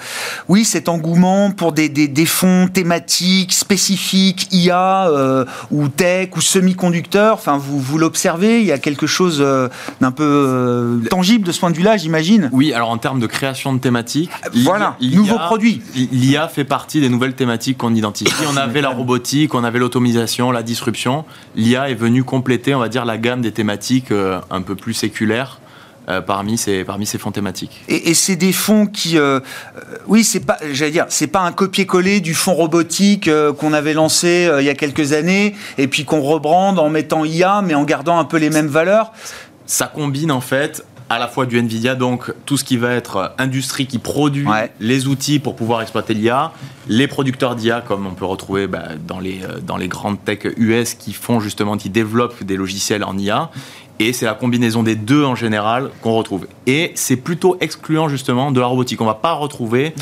[0.48, 6.40] Oui, cet engouement pour des, des, des fonds thématiques, spécifiques, IA, euh, ou tech, ou
[6.40, 9.44] semi-conducteurs, enfin, vous, vous l'observez, il y a quelque chose
[10.00, 12.50] d'un peu tangible de ce point de vue-là, j'imagine?
[12.52, 15.82] Oui, alors en termes de création de thématiques, Voilà, nouveaux produits.
[16.12, 18.32] L'IA fait partie des nouvelles thématiques qu'on identifie.
[18.48, 21.24] On avait la robotique, on avait l'automatisation, la disruption.
[21.56, 24.94] L'IA est venue compléter, on va dire, la gamme des thématiques euh, un peu plus
[24.94, 25.58] séculaires
[26.08, 27.82] euh, parmi, ces, parmi ces fonds thématiques.
[27.88, 29.40] Et, et c'est des fonds qui, euh,
[29.76, 33.72] euh, oui, c'est pas, j'allais dire, c'est pas un copier-coller du fonds robotique euh, qu'on
[33.72, 37.62] avait lancé euh, il y a quelques années et puis qu'on rebrande en mettant IA,
[37.62, 39.12] mais en gardant un peu les mêmes valeurs.
[39.66, 43.32] Ça combine en fait à la fois du Nvidia, donc tout ce qui va être
[43.38, 44.70] industrie qui produit Ouais.
[44.80, 46.52] les outils pour pouvoir exploiter l'IA,
[46.88, 50.40] les producteurs d'IA comme on peut retrouver bah, dans, les, euh, dans les grandes tech
[50.58, 53.50] US qui font justement, qui développent des logiciels en IA.
[54.00, 56.46] Et c'est la combinaison des deux en général qu'on retrouve.
[56.68, 59.00] Et c'est plutôt excluant justement de la robotique.
[59.00, 59.92] On va pas retrouver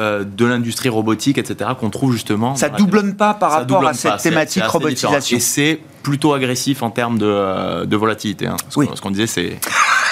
[0.00, 2.56] euh, de l'industrie robotique, etc., qu'on trouve justement.
[2.56, 5.08] ça doublonne pas par ça rapport à cette pas, thématique robotisation.
[5.20, 5.36] différent.
[5.36, 8.48] Et c'est plutôt agressif en termes de, euh, de volatilité.
[8.48, 8.56] hein.
[8.70, 8.88] Ce Oui.
[8.88, 9.56] qu'on- ce qu'on disait, c'est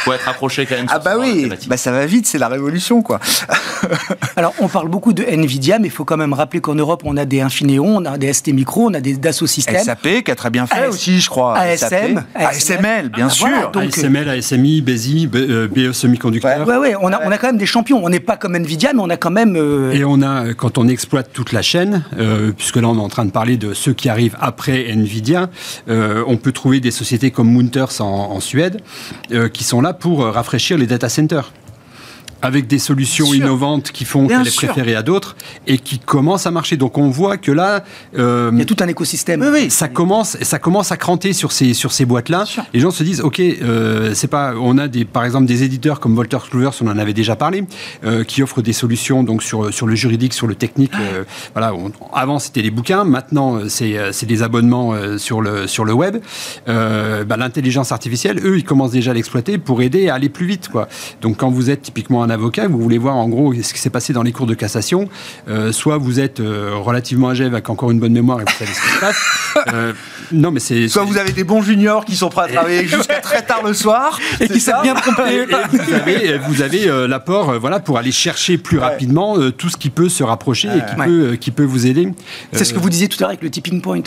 [0.04, 0.86] faut être accroché quand même.
[0.90, 1.68] Ah bah ce genre de oui, thématique.
[1.68, 3.20] bah ça va vite, c'est la révolution quoi.
[4.36, 7.16] Alors, on parle beaucoup de Nvidia, mais il faut quand même rappeler qu'en Europe, on
[7.16, 9.82] a des Infineon, on a des ST Micro, on a des Dassault Systèmes.
[9.84, 11.56] SAP qui a très bien fait AS- aussi, je crois.
[11.58, 12.24] ASM.
[12.34, 13.48] ASML, bien Ah, sûr.
[13.48, 16.66] voilà, donc- ASML, ASMI, BESI, B- euh, BE Semiconducteur.
[16.66, 18.00] Ouais, ouais, on a, on a quand même des champions.
[18.04, 19.56] On n'est pas comme Nvidia, mais on a quand même.
[19.56, 22.96] euh, Et on a, euh, quand on exploite toute la chaîne, euh, puisque là on
[22.96, 25.48] est en train de parler de ceux qui arrivent après Nvidia,
[25.88, 28.80] euh, on peut trouver des sociétés comme Munters en, en Suède,
[29.32, 31.52] euh, qui sont là pour euh, rafraîchir les data centers.
[32.42, 35.36] Avec des solutions innovantes qui font qu'elle est préférée à d'autres
[35.66, 36.76] et qui commencent à marcher.
[36.76, 37.84] Donc on voit que là,
[38.18, 39.40] euh, Il y a tout un écosystème.
[39.42, 39.70] Oui, oui.
[39.70, 42.44] ça commence, ça commence à cranter sur ces, sur ces boîtes-là.
[42.74, 46.00] Les gens se disent, ok, euh, c'est pas, on a des, par exemple des éditeurs
[46.00, 47.64] comme Wolters Kluwer, on en avait déjà parlé,
[48.04, 50.92] euh, qui offrent des solutions donc sur sur le juridique, sur le technique.
[51.00, 51.24] euh,
[51.54, 55.92] voilà, on- avant c'était les bouquins, maintenant c'est c'est des abonnements sur le sur le
[55.92, 56.16] web.
[56.66, 60.68] Bah, L'intelligence artificielle, eux, ils commencent déjà à l'exploiter pour aider à aller plus vite,
[60.68, 60.88] quoi.
[61.20, 63.90] Donc quand vous êtes typiquement un avocat, vous voulez voir en gros ce qui s'est
[63.90, 65.08] passé dans les cours de cassation.
[65.48, 68.72] euh, soit vous êtes euh, relativement âgé avec encore une bonne mémoire et vous savez
[68.72, 69.16] ce qui se passe.
[69.72, 69.92] Euh,
[70.32, 73.20] non, mais c'est Soit vous avez des bons juniors qui sont prêts à travailler jusqu'à
[73.20, 75.44] très tard le soir Et qui savent bien tromper.
[75.70, 79.68] vous avez, vous avez euh, l'apport euh, voilà, pour aller chercher plus rapidement euh, tout
[79.68, 81.06] ce qui peut se rapprocher et qui, Ouais.
[81.06, 82.08] peut, euh, qui peut vous aider.
[82.52, 84.00] C'est ce que vous disiez tout à l'heure avec le tipping point.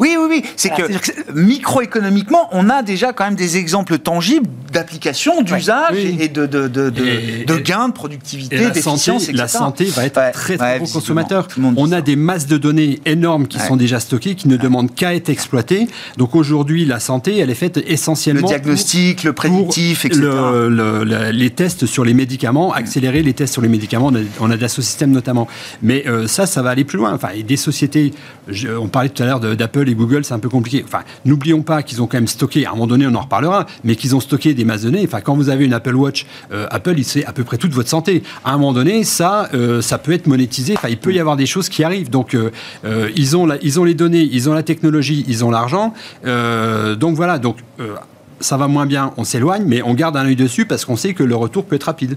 [0.00, 0.42] Oui, oui, oui.
[0.56, 1.32] C'est Voilà, que c'est-à-dire que
[1.76, 6.16] microéconomiquement, on a déjà quand même des exemples tangibles d'application, d'usage Oui.
[6.20, 9.24] et de, de, de, de, Et- de et- gains de productivité, Et la d'efficience, santé,
[9.24, 9.32] etc.
[9.38, 11.00] la santé va être Ouais, très très ouais, gros visiblement.
[11.00, 11.48] consommateur.
[11.56, 11.96] Le On ça.
[11.96, 13.66] a des masses de données énormes qui Ouais.
[13.66, 15.88] sont déjà stockées, qui ne demandent qu'à être exploitées.
[16.16, 20.20] Donc aujourd'hui, la santé, elle est faite Le essentiellement diagnostic, le prédictif, etc.
[20.22, 24.08] le- le- le- les tests sur les médicaments, accélérer les tests sur les médicaments.
[24.08, 25.46] On a, on a Systèmes notamment.
[25.82, 27.12] Mais euh, ça, ça va aller plus loin.
[27.14, 28.12] Enfin, et des sociétés,
[28.48, 30.82] je- on parlait tout à l'heure de- d'Apple et Google, c'est un peu compliqué.
[30.84, 33.66] Enfin, n'oublions pas qu'ils ont quand même stocké, à un moment donné, on en reparlera,
[33.84, 35.04] mais qu'ils ont stocké des masses de données.
[35.04, 37.72] Enfin, quand vous avez une Apple Watch, euh, Apple, il sait à peu près toute
[37.72, 38.22] votre santé.
[38.44, 40.74] À un moment donné, ça, euh, ça peut être monétisé.
[40.76, 42.10] Enfin, il peut y avoir des choses qui arrivent.
[42.10, 42.50] Donc, euh,
[43.16, 45.92] ils, ont ils ont les données, ils ont la technologie, ils ont l'argent.
[46.24, 47.38] Donc voilà.
[47.38, 47.56] Donc
[48.40, 51.14] ça va moins bien, on s'éloigne, mais on garde un œil dessus parce qu'on sait
[51.14, 52.16] que le retour peut être rapide.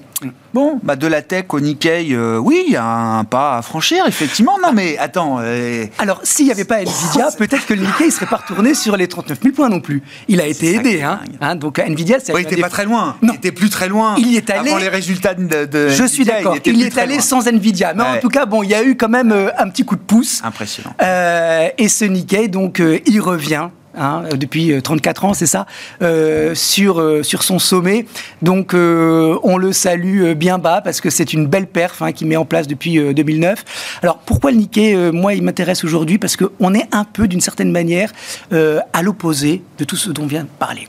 [0.54, 3.62] Bon, bah de la tech au Nikkei, euh, oui, il y a un pas à
[3.62, 4.58] franchir, effectivement.
[4.62, 8.12] Non, mais attends, euh, Alors, s'il n'y avait pas Nvidia, peut-être que le Nikkei ne
[8.12, 10.02] serait pas retourné sur les 39 000 points non plus.
[10.28, 11.02] Il a été aidé.
[11.02, 11.20] Hein.
[11.42, 13.16] Hein, donc, Nvidia, c'est ouais, il un était des- pas très loin.
[13.22, 13.34] Non.
[13.34, 14.16] Il était plus très loin.
[14.18, 15.66] Il y est allé- Avant les résultats de.
[15.66, 16.58] de Je suis Nvidia, d'accord.
[16.66, 17.22] Il y est allé loin.
[17.24, 17.94] sans Nvidia.
[17.94, 19.96] Mais en tout cas, bon, il y a eu quand même euh, un petit coup
[19.96, 20.42] de pouce.
[20.44, 20.94] Impressionnant.
[21.02, 25.66] Euh, et ce Nikkei, donc, euh, il revient Hein, depuis 34 ans, c'est ça,
[26.04, 28.06] euh, sur, euh, sur son sommet.
[28.44, 32.26] Donc euh, on le salue bien bas parce que c'est une belle perf hein, qui
[32.26, 34.00] met en place depuis 2009.
[34.04, 36.20] Alors pourquoi le Nikkei Moi, il m'intéresse aujourd'hui?
[36.20, 38.12] Parce qu'on est un peu, d'une certaine manière,
[38.52, 40.88] à l'opposé de tout ce dont on vient de parler.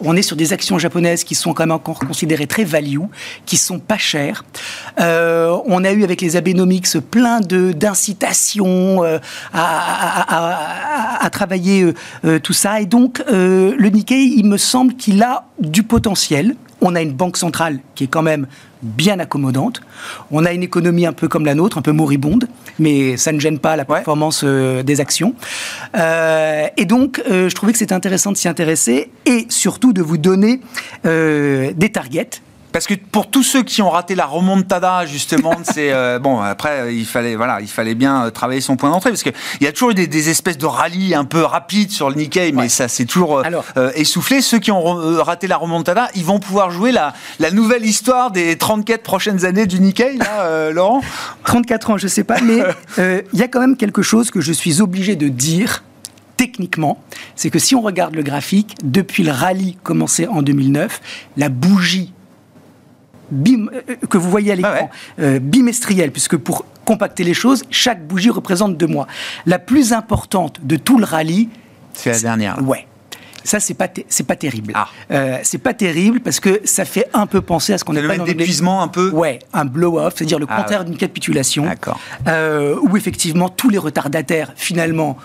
[0.00, 2.98] On est sur des actions japonaises qui sont quand même encore considérées très value,
[3.46, 4.44] qui sont pas chères.
[4.98, 9.02] on a eu avec les Abenomics plein d'incitations
[9.52, 11.94] à, à, travailler
[12.42, 12.80] tout ça.
[12.80, 16.56] Et donc, euh, le Nikkei, il me semble qu'il a du potentiel.
[16.80, 18.46] On a une banque centrale qui est quand même
[18.82, 19.80] bien accommodante.
[20.32, 22.48] On a une économie un peu comme la nôtre, un peu moribonde,
[22.80, 25.34] mais ça ne gêne pas la performance euh, des actions.
[25.96, 30.18] Euh, et donc, je trouvais que c'était intéressant de s'y intéresser et surtout de vous
[30.18, 30.60] donner
[31.04, 32.30] des targets
[32.72, 36.40] parce que pour tous ceux qui ont raté la remontada, justement, c'est euh, bon.
[36.40, 39.66] Après, il fallait voilà, il fallait bien euh, travailler son point d'entrée parce qu'il y
[39.66, 42.88] a toujours eu des, espèces de rallyes un peu rapides sur le Nikkei, mais ça
[42.88, 43.42] c'est toujours
[43.76, 44.40] euh, essoufflé.
[44.40, 44.82] Ceux qui ont
[45.22, 49.66] raté la remontada, ils vont pouvoir jouer la, la nouvelle histoire des 34 prochaines années
[49.66, 51.02] du Nikkei, là, Laurent?
[51.44, 52.58] 34 ans, je sais pas, mais
[53.32, 55.82] il y a quand même quelque chose que je suis obligé de dire
[56.36, 57.02] techniquement,
[57.36, 61.00] c'est que si on regarde le graphique, depuis le rallye commencé en 2009,
[61.36, 62.12] la bougie
[63.32, 67.64] bim, euh, que vous voyez à l'écran, ah euh, bimestriel, puisque pour compacter les choses,
[67.70, 69.06] chaque bougie représente deux mois.
[69.46, 71.48] La plus importante de tout le rallye,
[71.94, 72.62] c'est la dernière.
[72.62, 72.86] Ouais.
[73.44, 74.72] Ça, c'est pas, c'est pas terrible.
[74.76, 74.86] Ah.
[75.10, 78.20] Euh, c'est pas terrible parce que ça fait un peu penser à ce qu'on appelle
[78.20, 79.10] un épuisement un peu.
[79.10, 81.64] Ouais, un blow-off, c'est-à-dire le ah contraire d'une capitulation.
[81.64, 81.98] D'accord.
[82.82, 85.16] où effectivement tous les retardataires finalement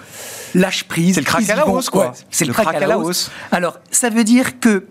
[0.55, 1.13] lâchent prise.
[1.13, 2.13] C'est le crack à la hausse, quoi.
[2.31, 3.29] C'est le, crack, à la hausse.
[3.51, 4.87] Alors, ça veut dire que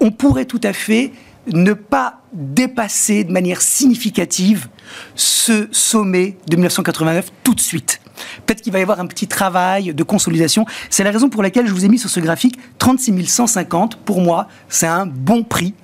[0.00, 1.12] on pourrait tout à fait
[1.46, 4.68] ne pas dépasser de manière significative
[5.14, 8.00] ce sommet de 1989 tout de suite.
[8.46, 10.64] Peut-être qu'il va y avoir un petit travail de consolidation.
[10.90, 13.96] C'est la raison pour laquelle je vous ai mis sur ce graphique 36 150.
[13.96, 15.74] Pour moi, c'est un bon prix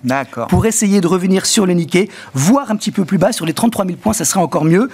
[0.49, 3.53] pour essayer de revenir sur le Nikkei, voire un petit peu plus bas sur les
[3.55, 4.89] 33 000 points, ça serait encore mieux.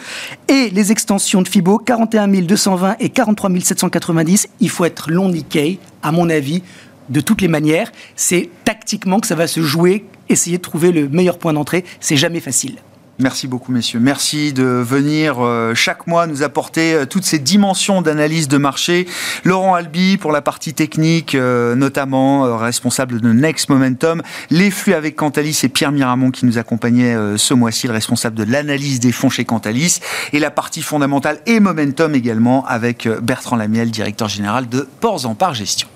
[0.48, 5.78] Et les extensions de Fibo, 41 220 et 43 790, il faut être long Nikkei,
[6.02, 6.62] à mon avis,
[7.08, 7.92] de toutes les manières.
[8.16, 11.84] C'est tactiquement que ça va se jouer, essayer de trouver le meilleur point d'entrée.
[12.00, 12.76] C'est jamais facile.
[13.20, 14.00] Merci beaucoup, messieurs.
[14.00, 19.06] Merci de venir euh, chaque mois nous apporter euh, toutes ces dimensions d'analyse de marché.
[19.44, 24.20] Laurent Albi pour la partie technique, euh, notamment responsable de Next Momentum.
[24.50, 28.44] Les flux avec Cantalis et Pierre Miramont qui nous accompagnait ce mois-ci, le responsable de
[28.44, 30.00] l'analyse des fonds chez Cantalis.
[30.32, 35.36] Et la partie fondamentale et Momentum également avec Bertrand Lamiel, directeur général de Ports en
[35.36, 35.88] Par Gestion.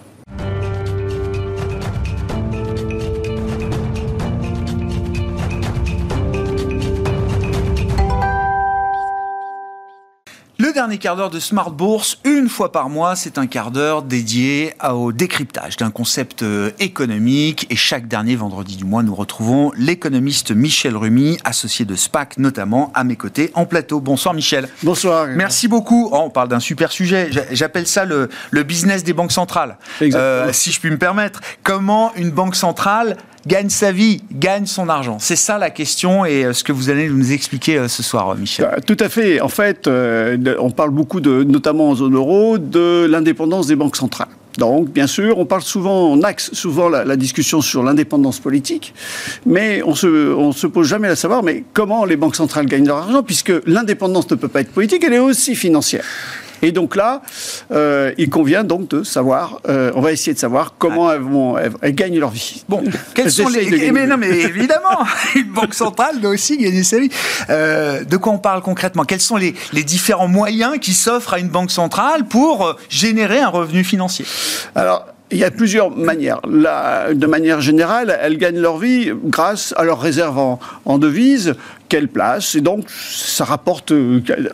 [10.79, 14.75] Dernier quart d'heure de Smart Bourse, une fois par mois, c'est un quart d'heure dédié
[14.89, 17.67] au décryptage d'un concept euh, économique.
[17.69, 22.93] Et chaque dernier vendredi du mois, nous retrouvons l'économiste Michel Rumi, associé de SPAC notamment,
[22.95, 23.99] à mes côtés en plateau.
[23.99, 24.69] Bonsoir Michel.
[24.85, 25.27] Bonsoir.
[25.27, 26.11] Merci beaucoup.
[26.13, 27.29] Oh, on parle d'un super sujet.
[27.51, 28.29] J'appelle ça le,
[28.63, 29.79] business des banques centrales.
[30.01, 31.41] Euh, si je puis me permettre.
[31.65, 33.17] Comment une banque centrale
[33.49, 36.91] gagne sa vie, gagne son argent C'est ça la question et euh, ce que vous
[36.91, 38.69] allez nous expliquer euh, ce soir, euh, Michel.
[38.71, 39.41] Bah, tout à fait.
[39.41, 44.29] En fait, on parle beaucoup, de, notamment en zone euro, de l'indépendance des banques centrales.
[44.59, 48.93] Donc, bien sûr, on parle souvent, axe souvent la, discussion sur l'indépendance politique,
[49.47, 52.87] mais on se, on se pose jamais à savoir, mais comment les banques centrales gagnent
[52.87, 56.05] leur argent, puisque l'indépendance ne peut pas être politique, elle est aussi financière.
[56.63, 57.23] Et donc là,
[57.71, 61.57] euh, il convient donc de savoir, euh, on va essayer de savoir comment elles, vont,
[61.59, 62.63] elles, gagnent leur vie.
[62.69, 62.83] Bon,
[63.15, 63.91] quels sont les...
[63.93, 67.11] Mais non, mais évidemment, une banque centrale doit aussi gagner sa vie.
[67.51, 69.05] Euh, de quoi on parle concrètement?
[69.05, 73.49] Quels sont les, les différents moyens qui s'offrent à une banque centrale pour générer un
[73.49, 74.25] revenu financier?
[74.75, 76.41] Alors, il y a plusieurs manières.
[76.43, 80.39] de manière générale, elles gagnent leur vie grâce à leurs réserves
[80.85, 81.55] en, devises
[81.89, 82.55] qu'elles placent.
[82.55, 83.93] Et donc, ça rapporte,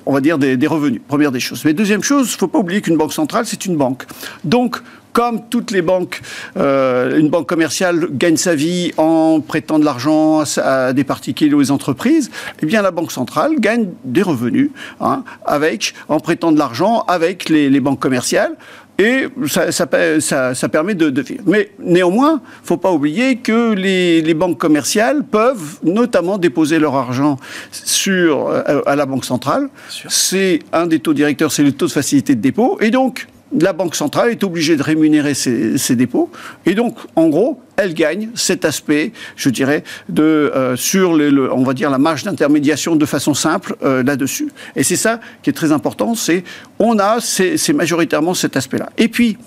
[0.07, 1.01] on va dire, des, revenus.
[1.07, 1.65] Première des choses.
[1.65, 4.05] Mais deuxième chose, il ne faut pas oublier qu'une banque centrale, c'est une banque.
[4.43, 4.79] Donc,
[5.13, 6.21] comme toutes les banques,
[6.57, 11.61] euh, une banque commerciale gagne sa vie en prêtant de l'argent à, des particuliers ou
[11.61, 14.71] aux entreprises, eh bien la banque centrale gagne des revenus
[15.01, 18.57] hein, avec, en prêtant de l'argent avec les banques commerciales
[18.99, 21.43] et ça, ça, ça, permet de, de, vivre.
[21.47, 26.79] Mais néanmoins, il ne faut pas oublier que les, les, banques commerciales peuvent notamment déposer
[26.79, 27.37] leur argent
[27.73, 29.69] sur, euh, à la Banque centrale.
[30.09, 32.79] C'est un des taux directeurs, c'est le taux de facilité de dépôt.
[32.81, 33.27] Et donc,
[33.61, 36.31] la Banque centrale est obligée de rémunérer ses, dépôts.
[36.67, 41.63] Et donc, en gros, elle gagne cet aspect, je dirais, de, euh, sur le, on
[41.63, 44.51] va dire la marge d'intermédiation de façon simple euh, là-dessus.
[44.77, 46.45] Et c'est ça qui est très important, c'est
[46.79, 48.91] on a c'est majoritairement cet aspect-là.
[48.99, 49.39] Et puis,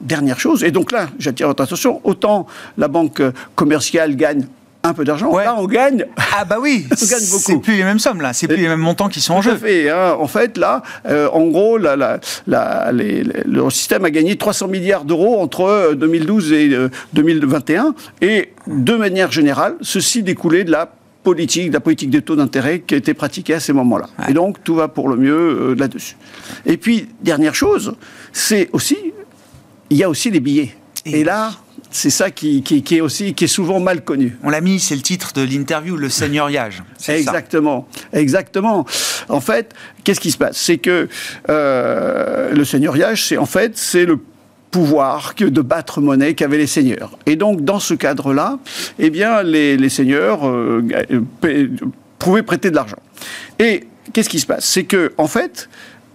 [0.00, 2.46] dernière chose, et donc là, j'attire votre attention, autant
[2.76, 3.22] la banque
[3.54, 4.46] commerciale gagne
[4.84, 5.32] un peu d'argent.
[5.32, 5.44] Ouais.
[5.44, 6.04] Là, on gagne.
[6.36, 7.42] Ah bah oui, On gagne beaucoup.
[7.42, 9.40] c'est plus les mêmes sommes là, c'est plus Et- les mêmes montants qui sont en
[9.40, 9.56] Tout jeu.
[9.56, 9.88] fait.
[9.90, 10.14] hein.
[10.18, 11.86] En fait, là, euh, en gros, les-
[12.92, 17.94] les- le système a gagné 300 milliards d'euros entre euh, 2012 et euh, 2021.
[18.20, 20.90] Et de manière générale, ceci découlait de la
[21.22, 24.08] politique, de la politique des taux d'intérêt qui a été pratiquée à ces moments-là.
[24.18, 24.30] Ouais.
[24.30, 25.32] Et donc, tout va pour le mieux
[25.70, 26.16] euh, là-dessus.
[26.66, 27.94] Et puis, dernière chose,
[28.32, 28.98] c'est aussi,
[29.88, 30.74] il y a aussi les billets.
[31.06, 31.52] Et Et, là,
[31.96, 34.36] c'est ça qui, qui- qui est aussi, qui est souvent mal connu.
[34.42, 36.82] On l'a mis, c'est le titre de l'interview, le seigneuriage.
[36.98, 37.16] Ça.
[37.16, 38.84] Exactement, exactement.
[39.28, 39.72] En fait,
[40.02, 40.56] qu'est-ce qui se passe?
[40.56, 41.08] C'est que
[41.48, 44.18] euh, le seigneuriage, c'est en fait c'est le
[44.72, 47.16] pouvoir que de battre monnaie qu'avaient les seigneurs.
[47.26, 48.58] Et donc, dans ce cadre-là,
[48.98, 50.82] eh bien, les, les seigneurs euh,
[52.18, 52.98] pouvaient prêter de l'argent.
[53.60, 54.64] Et qu'est-ce qui se passe?
[54.64, 55.68] C'est que, en fait,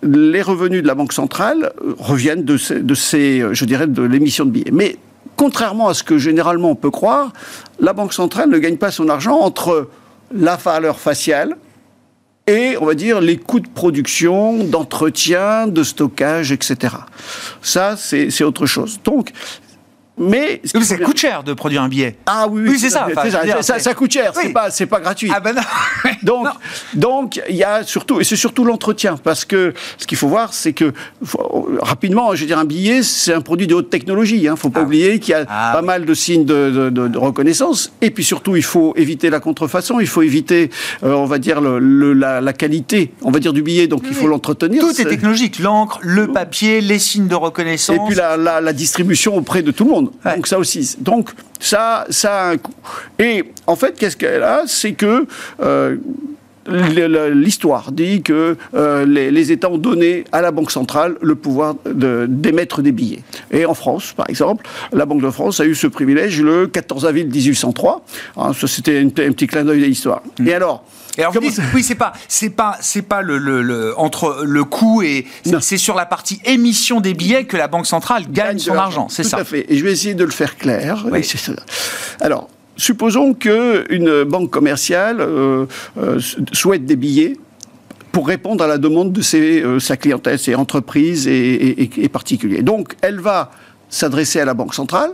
[0.03, 4.01] les revenus de la Banque centrale euh, reviennent de ces, de ces, je dirais, de
[4.01, 4.71] l'émission de billets.
[4.73, 4.97] Mais
[5.39, 7.31] contrairement à ce que généralement on peut croire,
[7.79, 9.89] la Banque centrale ne gagne pas son argent entre
[10.35, 11.55] la valeur faciale
[12.45, 16.93] et, on va dire, les coûts de production, d'entretien, de stockage, etc.
[17.61, 18.99] Ça, c'est autre chose.
[19.05, 19.31] Donc,
[20.19, 20.61] mais...
[20.65, 22.15] Ça bien- coûte cher de produire un billet.
[22.25, 23.07] Ah oui, Oui, c'est ça.
[23.79, 24.43] ça, coûte cher, Oui.
[24.45, 25.31] c'est pas, c'est pas gratuit.
[25.33, 25.61] Ah ben non.
[26.23, 26.51] Donc, Non.
[26.95, 30.53] donc il y a surtout, et c'est surtout l'entretien, parce que ce qu'il faut voir,
[30.53, 30.91] c'est que
[31.23, 34.37] faut- rapidement, je veux dire, un billet, c'est un produit de haute technologie.
[34.37, 34.83] Il ne faut pas Ah.
[34.83, 38.11] oublier qu'il y a Ah pas mal de signes de, de- de- de reconnaissance, et
[38.11, 40.69] puis surtout, il faut éviter la contrefaçon, il faut éviter,
[41.03, 44.03] euh, on va dire, le- le- la, la qualité, on va dire, du billet, donc
[44.07, 44.81] il faut l'entretenir.
[44.81, 47.95] Tout est C'est- technologique, l'encre, le papier, les signes de reconnaissance.
[47.95, 50.08] et puis la, la- la distribution auprès de tout le monde.
[50.25, 50.35] Ouais.
[50.35, 50.95] Donc ça aussi.
[50.99, 51.29] Donc
[51.59, 52.73] ça, ça a un coût.
[53.19, 54.63] Et en fait, qu'est-ce qu'elle a?
[54.67, 55.25] C'est que
[55.61, 55.95] euh,
[57.33, 61.75] l'histoire dit que euh, les, les États ont donné à la Banque centrale le pouvoir
[61.85, 63.23] de- d'émettre des billets.
[63.51, 67.05] Et en France, par exemple, la Banque de France a eu ce privilège le 14
[67.05, 68.05] avril 1803.
[68.37, 70.21] Hein, c'était un petit clin d'œil de l'histoire.
[70.45, 70.83] Et alors
[71.17, 73.93] Et alors vous Comment dites, oui, c'est pas, c'est pas, c'est pas le, le- le-
[73.99, 75.25] entre le coût et
[75.61, 79.23] c'est sur la partie émission des billets que la banque centrale gagne, son argent, c'est
[79.23, 79.37] Tout ça.
[79.37, 79.65] à fait.
[79.69, 81.05] Et je vais essayer de le faire clair.
[81.11, 81.23] Oui.
[81.23, 81.51] Ça.
[82.21, 85.65] Alors, supposons qu'une banque commerciale euh,
[85.97, 86.19] euh,
[86.53, 87.35] souhaite des billets
[88.11, 92.61] pour répondre à la demande de ses, euh, sa clientèle, ses entreprises et- et particuliers.
[92.61, 93.51] Donc, elle va
[93.89, 95.11] s'adresser à la Banque centrale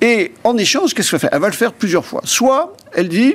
[0.00, 1.28] et en échange, qu'est-ce qu'elle fait?
[1.32, 2.20] Elle va le faire plusieurs fois.
[2.24, 3.34] Soit elle dit,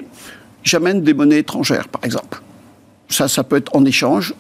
[0.68, 2.42] j'amène des monnaies étrangères, par exemple.
[3.10, 4.34] Ça, ça peut être en échange.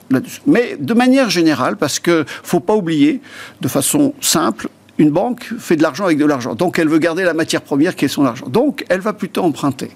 [0.45, 3.21] Mais de manière générale, parce que faut pas oublier,
[3.61, 4.67] de façon simple,
[4.97, 6.55] une banque fait de l'argent avec de l'argent.
[6.55, 8.47] Donc, elle veut garder la matière première qui est son argent.
[8.47, 9.89] Donc, elle va plutôt emprunter.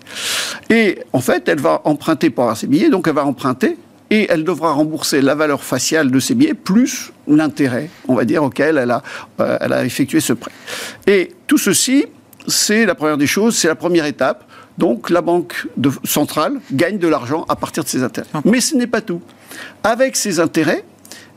[0.70, 2.90] Et en fait, elle va emprunter pour avoir ses billets.
[2.90, 3.78] Donc, elle va emprunter
[4.12, 8.44] et elle devra rembourser la valeur faciale de ses billets plus l'intérêt, on va dire,
[8.44, 9.02] auquel elle a,
[9.40, 10.52] euh, elle a effectué ce prêt.
[11.08, 12.06] Et tout ceci,
[12.48, 14.46] c'est la première des choses, c'est la première étape.
[14.78, 18.28] Donc la banque de- centrale gagne de l'argent à partir de ses intérêts.
[18.46, 19.22] Mais ce n'est pas tout.
[19.84, 20.84] Avec ces intérêts,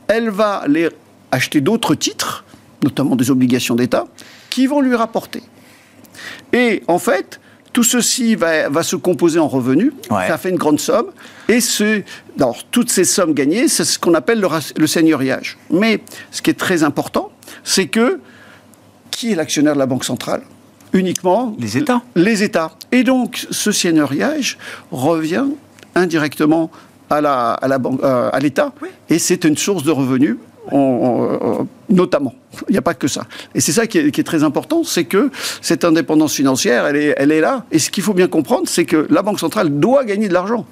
[0.07, 0.89] elle va aller
[1.31, 2.43] acheter d'autres titres,
[2.83, 4.05] notamment des obligations d'État,
[4.49, 5.43] qui vont lui rapporter.
[6.53, 7.39] Et en fait,
[7.73, 9.91] tout ceci va, va se composer en revenus.
[10.09, 10.27] Ouais.
[10.29, 11.07] Ça fait une grande somme.
[11.49, 12.01] Et ce,
[12.39, 14.45] alors, toutes ces sommes gagnées, c'est ce qu'on appelle
[14.77, 15.57] le seigneuriage.
[15.69, 15.99] Mais
[16.31, 17.31] ce qui est très important,
[17.65, 18.21] c'est que
[19.11, 20.41] qui est l'actionnaire de la Banque centrale?
[20.95, 22.01] Uniquement Les États.
[22.15, 22.71] les États.
[22.91, 24.57] Et donc, ce seigneuriage
[24.91, 25.45] revient
[25.93, 26.71] indirectement
[27.09, 28.73] à la- à la banque- euh, à l'État,
[29.09, 30.37] et c'est une source de revenus,
[30.71, 32.33] on- on- on- notamment.
[32.69, 33.23] Il n'y a pas que ça.
[33.53, 35.29] Et c'est ça qui est, qui est très important, c'est que
[35.61, 37.65] cette indépendance financière, elle est, elle est là.
[37.71, 40.65] Et ce qu'il faut bien comprendre, c'est que la Banque centrale doit gagner de l'argent,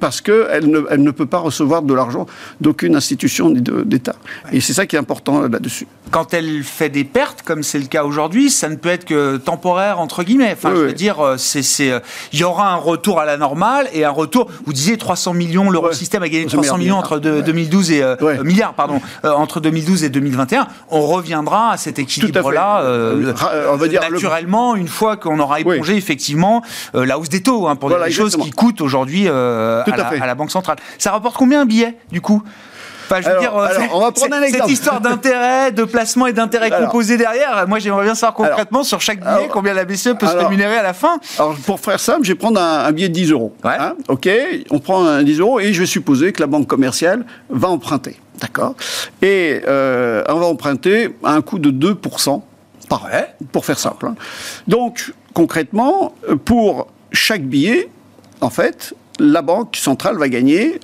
[0.00, 2.26] parce qu'elle ne, elle ne peut pas recevoir de l'argent
[2.60, 4.16] d'aucune institution ni d'État.
[4.52, 5.86] Et c'est ça qui est important là-dessus.
[6.10, 9.36] Quand elle fait des pertes, comme c'est le cas aujourd'hui, ça ne peut être que
[9.36, 10.52] temporaire entre guillemets.
[10.52, 10.94] Enfin, Oui, je veux oui.
[10.94, 11.98] dire, euh, c'est, c'est, euh,
[12.32, 14.48] il y aura un retour à la normale et un retour.
[14.64, 18.16] Vous disiez 300 millions, l'eurosystème a gagné 300 300 millions entre de- 2012 et euh,
[18.20, 18.38] Ouais.
[18.38, 20.55] euh, milliards, pardon, euh, entre 2012 et 2021.
[20.90, 25.38] On reviendra à cet équilibre-là, Euh, euh, on va dire le- naturellement, une fois qu'on
[25.40, 25.74] aura Oui.
[25.76, 26.62] épongé effectivement
[26.94, 29.90] euh, la hausse des taux, hein, pour Voilà, des choses qui coûtent aujourd'hui euh, à,
[29.92, 30.20] à la, fait.
[30.20, 30.76] à la Banque centrale.
[30.98, 32.42] Ça rapporte combien un billet, du coup?
[33.08, 34.64] Enfin, je veux Alors, dire, alors, c'est- on va prendre un exemple.
[34.64, 39.00] Cette histoire d'intérêt, de placement et d'intérêt composé derrière, moi j'aimerais bien savoir concrètement sur
[39.00, 41.20] chaque billet combien la BCE peut se rémunérer à la fin?
[41.38, 43.54] Alors, pour faire simple, je vais prendre un, un billet de 10 euros.
[43.62, 43.76] Ouais.
[43.78, 44.28] Hein, ok,
[44.70, 48.16] on prend un 10 euros et je vais supposer que la banque commerciale va emprunter.
[48.40, 48.74] D'accord
[49.22, 52.42] Et euh, on va emprunter à un coût de 2%
[52.88, 54.06] par an, pour faire simple.
[54.06, 54.14] hein.
[54.68, 56.14] Donc, concrètement,
[56.44, 57.88] pour chaque billet,
[58.40, 60.78] en fait, la banque centrale va gagner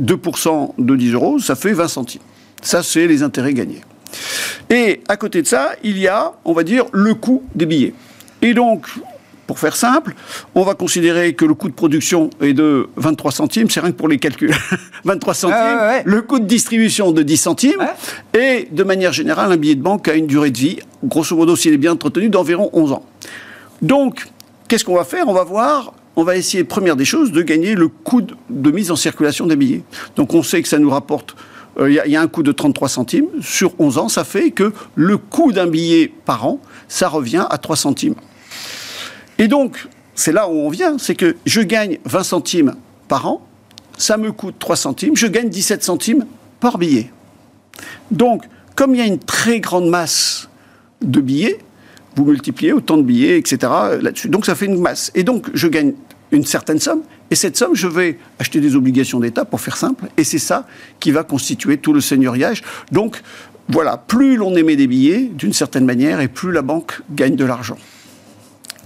[0.00, 2.20] 2% de 10 euros, ça fait 20 centimes.
[2.62, 3.80] Ça, c'est les intérêts gagnés.
[4.70, 7.94] Et à côté de ça, il y a, on va dire, le coût des billets.
[8.42, 8.86] Et donc,
[9.48, 10.14] pour faire simple,
[10.54, 13.96] on va considérer que le coût de production est de 23 centimes, c'est rien que
[13.96, 14.54] pour les calculs.
[15.04, 16.02] 23 centimes, Ah ouais, ouais.
[16.04, 18.38] le coût de distribution de 10 centimes, Ouais.
[18.40, 21.56] et de manière générale, un billet de banque a une durée de vie, grosso modo,
[21.56, 23.06] s'il est bien entretenu, d'environ 11 ans.
[23.80, 24.26] Donc,
[24.68, 25.26] qu'est-ce qu'on va faire?
[25.28, 28.90] On va voir, on va essayer, première des choses, de gagner le coût de, mise
[28.90, 29.82] en circulation des billets.
[30.16, 31.34] Donc, on sait que ça nous rapporte,
[31.80, 33.28] euh, il y, y a un coût de 33 centimes.
[33.40, 37.56] Sur 11 ans, ça fait que le coût d'un billet par an, ça revient à
[37.56, 38.14] 3 centimes.
[39.38, 42.74] Et donc, c'est là où on vient, c'est que je gagne 20 centimes
[43.06, 43.46] par an,
[43.96, 46.26] ça me coûte 3 centimes, je gagne 17 centimes
[46.60, 47.10] par billet.
[48.10, 50.48] Donc, comme il y a une très grande masse
[51.02, 51.58] de billets,
[52.16, 53.58] vous multipliez autant de billets, etc.
[54.00, 54.28] là-dessus.
[54.28, 55.12] Donc, ça fait une masse.
[55.14, 55.94] Et donc, je gagne
[56.32, 57.02] une certaine somme.
[57.30, 60.06] Et cette somme, je vais acheter des obligations d'État, pour faire simple.
[60.16, 60.66] Et c'est ça
[60.98, 62.62] qui va constituer tout le seigneuriage.
[62.90, 63.22] Donc,
[63.68, 67.44] voilà, plus l'on émet des billets, d'une certaine manière, et plus la banque gagne de
[67.44, 67.76] l'argent.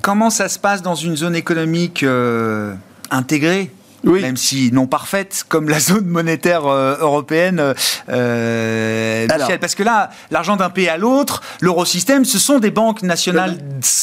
[0.03, 2.75] Comment ça se passe dans une zone économique euh,
[3.11, 3.71] intégrée
[4.05, 4.21] Oui.
[4.21, 7.75] Même si non parfaite, comme la zone monétaire euh, européenne,
[8.09, 9.47] euh, Alors.
[9.47, 13.57] Michel, parce que là, l'argent d'un pays à l'autre, l'eurosystème, ce sont des banques nationales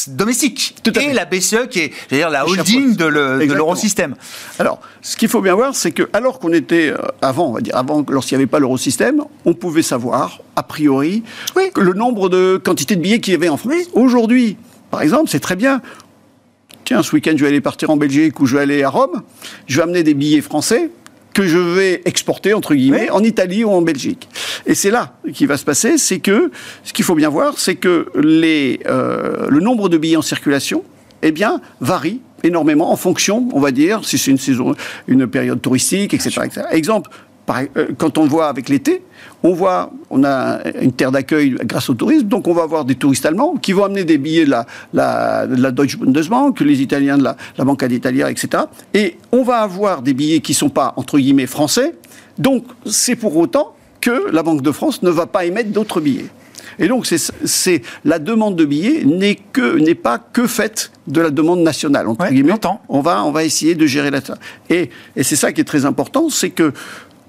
[0.08, 0.76] domestiques.
[0.82, 1.12] Tout à et fait.
[1.12, 4.14] la BCE, qui est, dire, la holding de le- l'eurosystème.
[4.58, 7.76] Alors, ce qu'il faut bien voir, c'est que alors qu'on était avant, on va dire
[7.76, 11.24] avant, lorsqu'il n'y avait pas l'eurosystème, on pouvait savoir a priori
[11.56, 11.64] Oui.
[11.76, 13.74] le nombre de quantités de billets qu'il y avait en France.
[13.92, 14.56] Aujourd'hui,
[14.90, 15.80] par exemple, c'est très bien.
[16.84, 19.22] Tiens, ce week-end, je vais aller partir en Belgique ou je vais aller à Rome.
[19.66, 20.90] Je vais amener des billets français
[21.34, 23.10] que je vais exporter entre guillemets Oui.
[23.10, 24.28] en Italie ou en Belgique.
[24.66, 26.50] Et c'est là qui va se passer, c'est que
[26.82, 30.82] ce qu'il faut bien voir, c'est que les, euh, le nombre de billets en circulation,
[31.22, 34.74] eh bien, varie énormément en fonction, on va dire, si c'est une saison,
[35.06, 36.40] une période touristique, etc.
[36.46, 36.62] etc.
[36.72, 37.10] Exemple,
[37.50, 39.02] par- euh, quand on le voit avec l'été,
[39.42, 42.94] on voit, on a une terre d'accueil grâce au tourisme, donc on va avoir des
[42.94, 46.80] touristes allemands qui vont amener des billets de la, la, de la Deutsche Bundesbank, les
[46.80, 48.64] Italiens de la, la Banca d'Italia, etc.
[48.94, 51.94] Et on va avoir des billets qui ne sont pas, entre guillemets, français.
[52.38, 56.26] Donc, c'est pour autant que la Banque de France ne va pas émettre d'autres billets.
[56.78, 61.20] Et donc, c'est- c'est la demande de billets n'est que n'est pas que faite de
[61.20, 62.54] la demande nationale entre Ouais, guillemets.
[62.88, 64.20] On va on va essayer de gérer la
[64.70, 66.72] et et c'est ça qui est très important, c'est que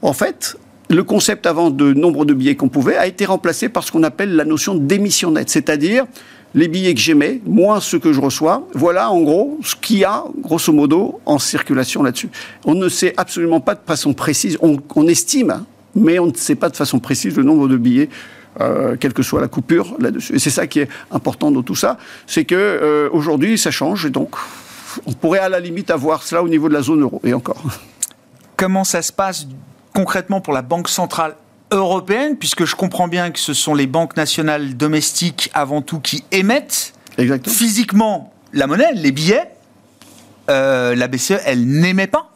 [0.02, 0.58] en fait
[0.89, 4.04] le concept avant de nombre de billets qu'on pouvait a été remplacé par ce qu'on
[4.04, 6.06] appelle la notion d'émission nette, c'est-à-dire
[6.54, 8.68] les billets que j'émets, moins ceux que je reçois.
[8.74, 12.30] Voilà, en gros, ce qu'il y a, grosso modo, en circulation là-dessus.
[12.66, 14.58] On ne sait absolument pas de façon précise.
[14.62, 18.10] On, estime, hein, mais on ne sait pas de façon précise le nombre de billets,
[18.60, 20.36] euh, quelle que soit la coupure là-dessus.
[20.36, 21.97] Et c'est ça qui est important dans tout ça,
[22.28, 24.36] c'est que euh, aujourd'hui, ça change, et donc
[25.06, 27.64] on pourrait à la limite avoir cela au niveau de la zone euro, et encore.
[28.58, 29.47] Comment ça se passe
[29.94, 31.36] concrètement pour la Banque centrale
[31.72, 36.24] européenne, puisque je comprends bien que ce sont les banques nationales domestiques avant tout qui
[36.32, 37.56] émettent Exactement.
[37.56, 39.48] physiquement la monnaie, les billets.
[40.50, 42.30] Euh, la BCE, elle n'émet pas.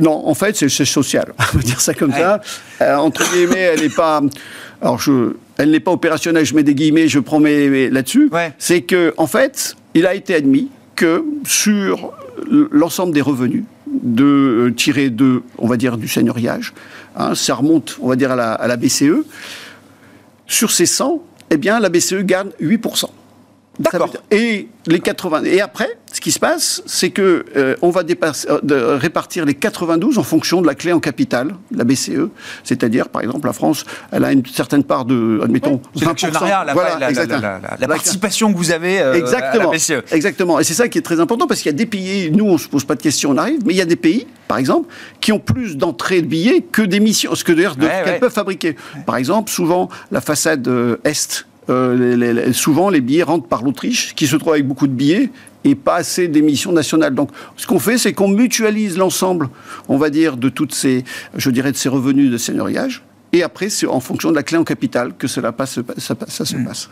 [0.00, 1.32] Non, en fait, c'est social.
[1.54, 2.40] On va dire ça comme ça.
[2.80, 4.20] Euh, entre guillemets, elle n'est pas.
[4.80, 6.44] Alors, je, elle n'est pas opérationnelle.
[6.44, 8.28] Je mets des guillemets, je prends mes, mes- là-dessus.
[8.30, 8.52] Ouais.
[8.58, 12.12] C'est que, en fait, il a été admis que sur
[12.70, 16.72] l'ensemble des revenus de euh, tirés de, on va dire, du seigneuriage,
[17.16, 19.24] hein, ça remonte, on va dire, à la, à la BCE.
[20.46, 22.78] Sur ces 100, eh bien, la BCE garde 8
[23.78, 24.12] D'accord.
[24.30, 25.44] Et les 80.
[25.44, 29.54] Et après, ce qui se passe, c'est que euh, on va dépasser- euh, répartir les
[29.54, 32.28] 92 en fonction de la clé en capital, la BCE.
[32.64, 36.06] C'est-à-dire, par exemple, la France, elle a une certaine part de, admettons, C'est 20%.
[36.08, 39.70] l'actionnariat, la, Voilà, la- la- la- la- la participation que vous avez euh, Exactement.
[39.70, 40.02] à la BCE.
[40.12, 40.60] Exactement.
[40.60, 42.58] Et c'est ça qui est très important parce qu'il y a des pays, nous on
[42.58, 44.92] se pose pas de questions, on arrive, mais il y a des pays, par exemple,
[45.20, 48.18] qui ont plus d'entrées de billets que d'émissions, ce que d'ailleurs Ouais, qu'elles ouais.
[48.20, 48.76] peuvent fabriquer.
[49.06, 53.46] Par exemple, souvent la façade euh, est, euh, les- les- les- souvent les billets rentrent
[53.46, 55.30] par l'Autriche, qui se trouve avec beaucoup de billets
[55.64, 57.14] et pas assez d'émissions nationales.
[57.14, 59.48] Donc, ce qu'on fait, c'est qu'on mutualise l'ensemble,
[59.88, 61.04] on va dire, de toutes ces,
[61.36, 63.02] je dirais, de ces revenus de seigneuriage.
[63.32, 66.44] Et après, c'est en fonction de la clé en capital que cela passe, ça, ça
[66.44, 66.64] se Hmm.
[66.66, 66.90] passe.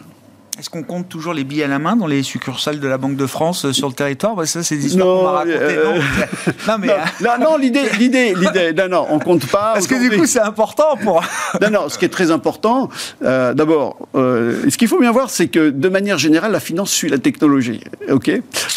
[0.61, 3.17] Est-ce qu'on compte toujours les billets à la main dans les succursales de la Banque
[3.17, 4.35] de France euh, sur le territoire?
[4.37, 5.55] Bah, Ça, c'est des histoires qu'on m'a racontées.
[5.59, 5.95] euh, Non,
[6.69, 6.87] non, mais.
[6.89, 9.71] Non, euh, non, non, l'idée, l'idée, l'idée, non, non, on compte pas.
[9.73, 11.23] Parce que du coup, c'est important pour.
[11.63, 12.91] Non, non, ce qui est très important,
[13.25, 16.91] euh, d'abord, euh, ce qu'il faut bien voir, c'est que de manière générale, la finance
[16.91, 17.81] suit la technologie.
[18.11, 18.31] Ok?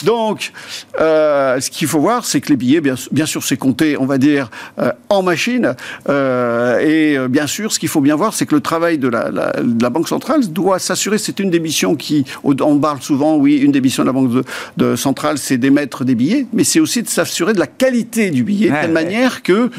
[0.03, 0.53] Donc,
[1.01, 4.05] euh, ce qu'il faut voir, c'est que les billets, bien, bien sûr, c'est compté, on
[4.05, 5.75] va dire, euh, en machine.
[6.07, 9.09] Euh, et euh, bien sûr, ce qu'il faut bien voir, c'est que le travail de
[9.09, 12.77] la, la- de la Banque centrale doit s'assurer, c'est une des missions missions qui, on
[12.77, 14.43] parle souvent, oui, une des missions de la Banque de,
[14.77, 18.43] de centrale, c'est d'émettre des billets, mais c'est aussi de s'assurer de la qualité du
[18.43, 19.71] billet, de telle manière que,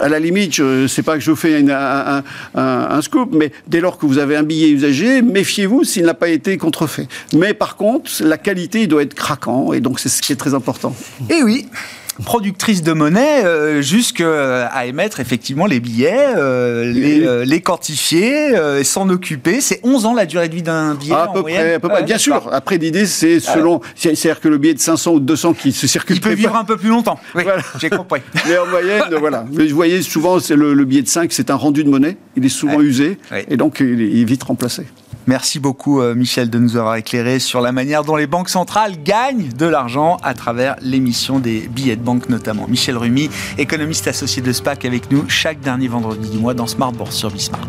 [0.00, 2.22] à la limite, je sais pas que je fais un,
[2.54, 6.28] un, scoop, mais dès lors que vous avez un billet usagé, méfiez-vous s'il n'a pas
[6.28, 7.08] été contrefait.
[7.34, 10.54] Mais par contre, la qualité doit être craquant, et donc c'est ce qui est très
[10.54, 10.94] important.
[11.30, 11.66] Et oui,
[12.24, 18.54] productrice de monnaie euh, jusqu'à euh, émettre effectivement les billets, euh, les, les, quantifier,
[18.84, 19.60] s'en occuper.
[19.60, 22.02] C'est 11 ans la durée de vie d'un billet à peu près, à peu près.
[22.02, 22.48] Bien sûr.
[22.52, 23.80] Après, l'idée, c'est selon.
[23.94, 26.16] C'est-à-dire que le billet de 500 ou de 200 qui se circule.
[26.16, 27.18] Il peut vivre un peu plus longtemps.
[27.34, 27.44] Oui,
[27.80, 28.20] j'ai compris.
[28.48, 29.44] Mais en moyenne, voilà.
[29.50, 32.16] vous voyez, souvent, c'est le, billet de 5, c'est un rendu de monnaie.
[32.36, 33.18] Il est souvent usé.
[33.48, 34.84] Et donc, il est vite remplacé.
[35.28, 38.94] Merci beaucoup euh, Michel de nous avoir éclairé sur la manière dont les banques centrales
[39.02, 42.66] gagnent de l'argent à travers l'émission des billets de banque notamment.
[42.66, 46.92] Michel Rumi, économiste associé de SPAC avec nous chaque dernier vendredi du mois dans Smart
[46.92, 47.68] Bourse sur Bismart.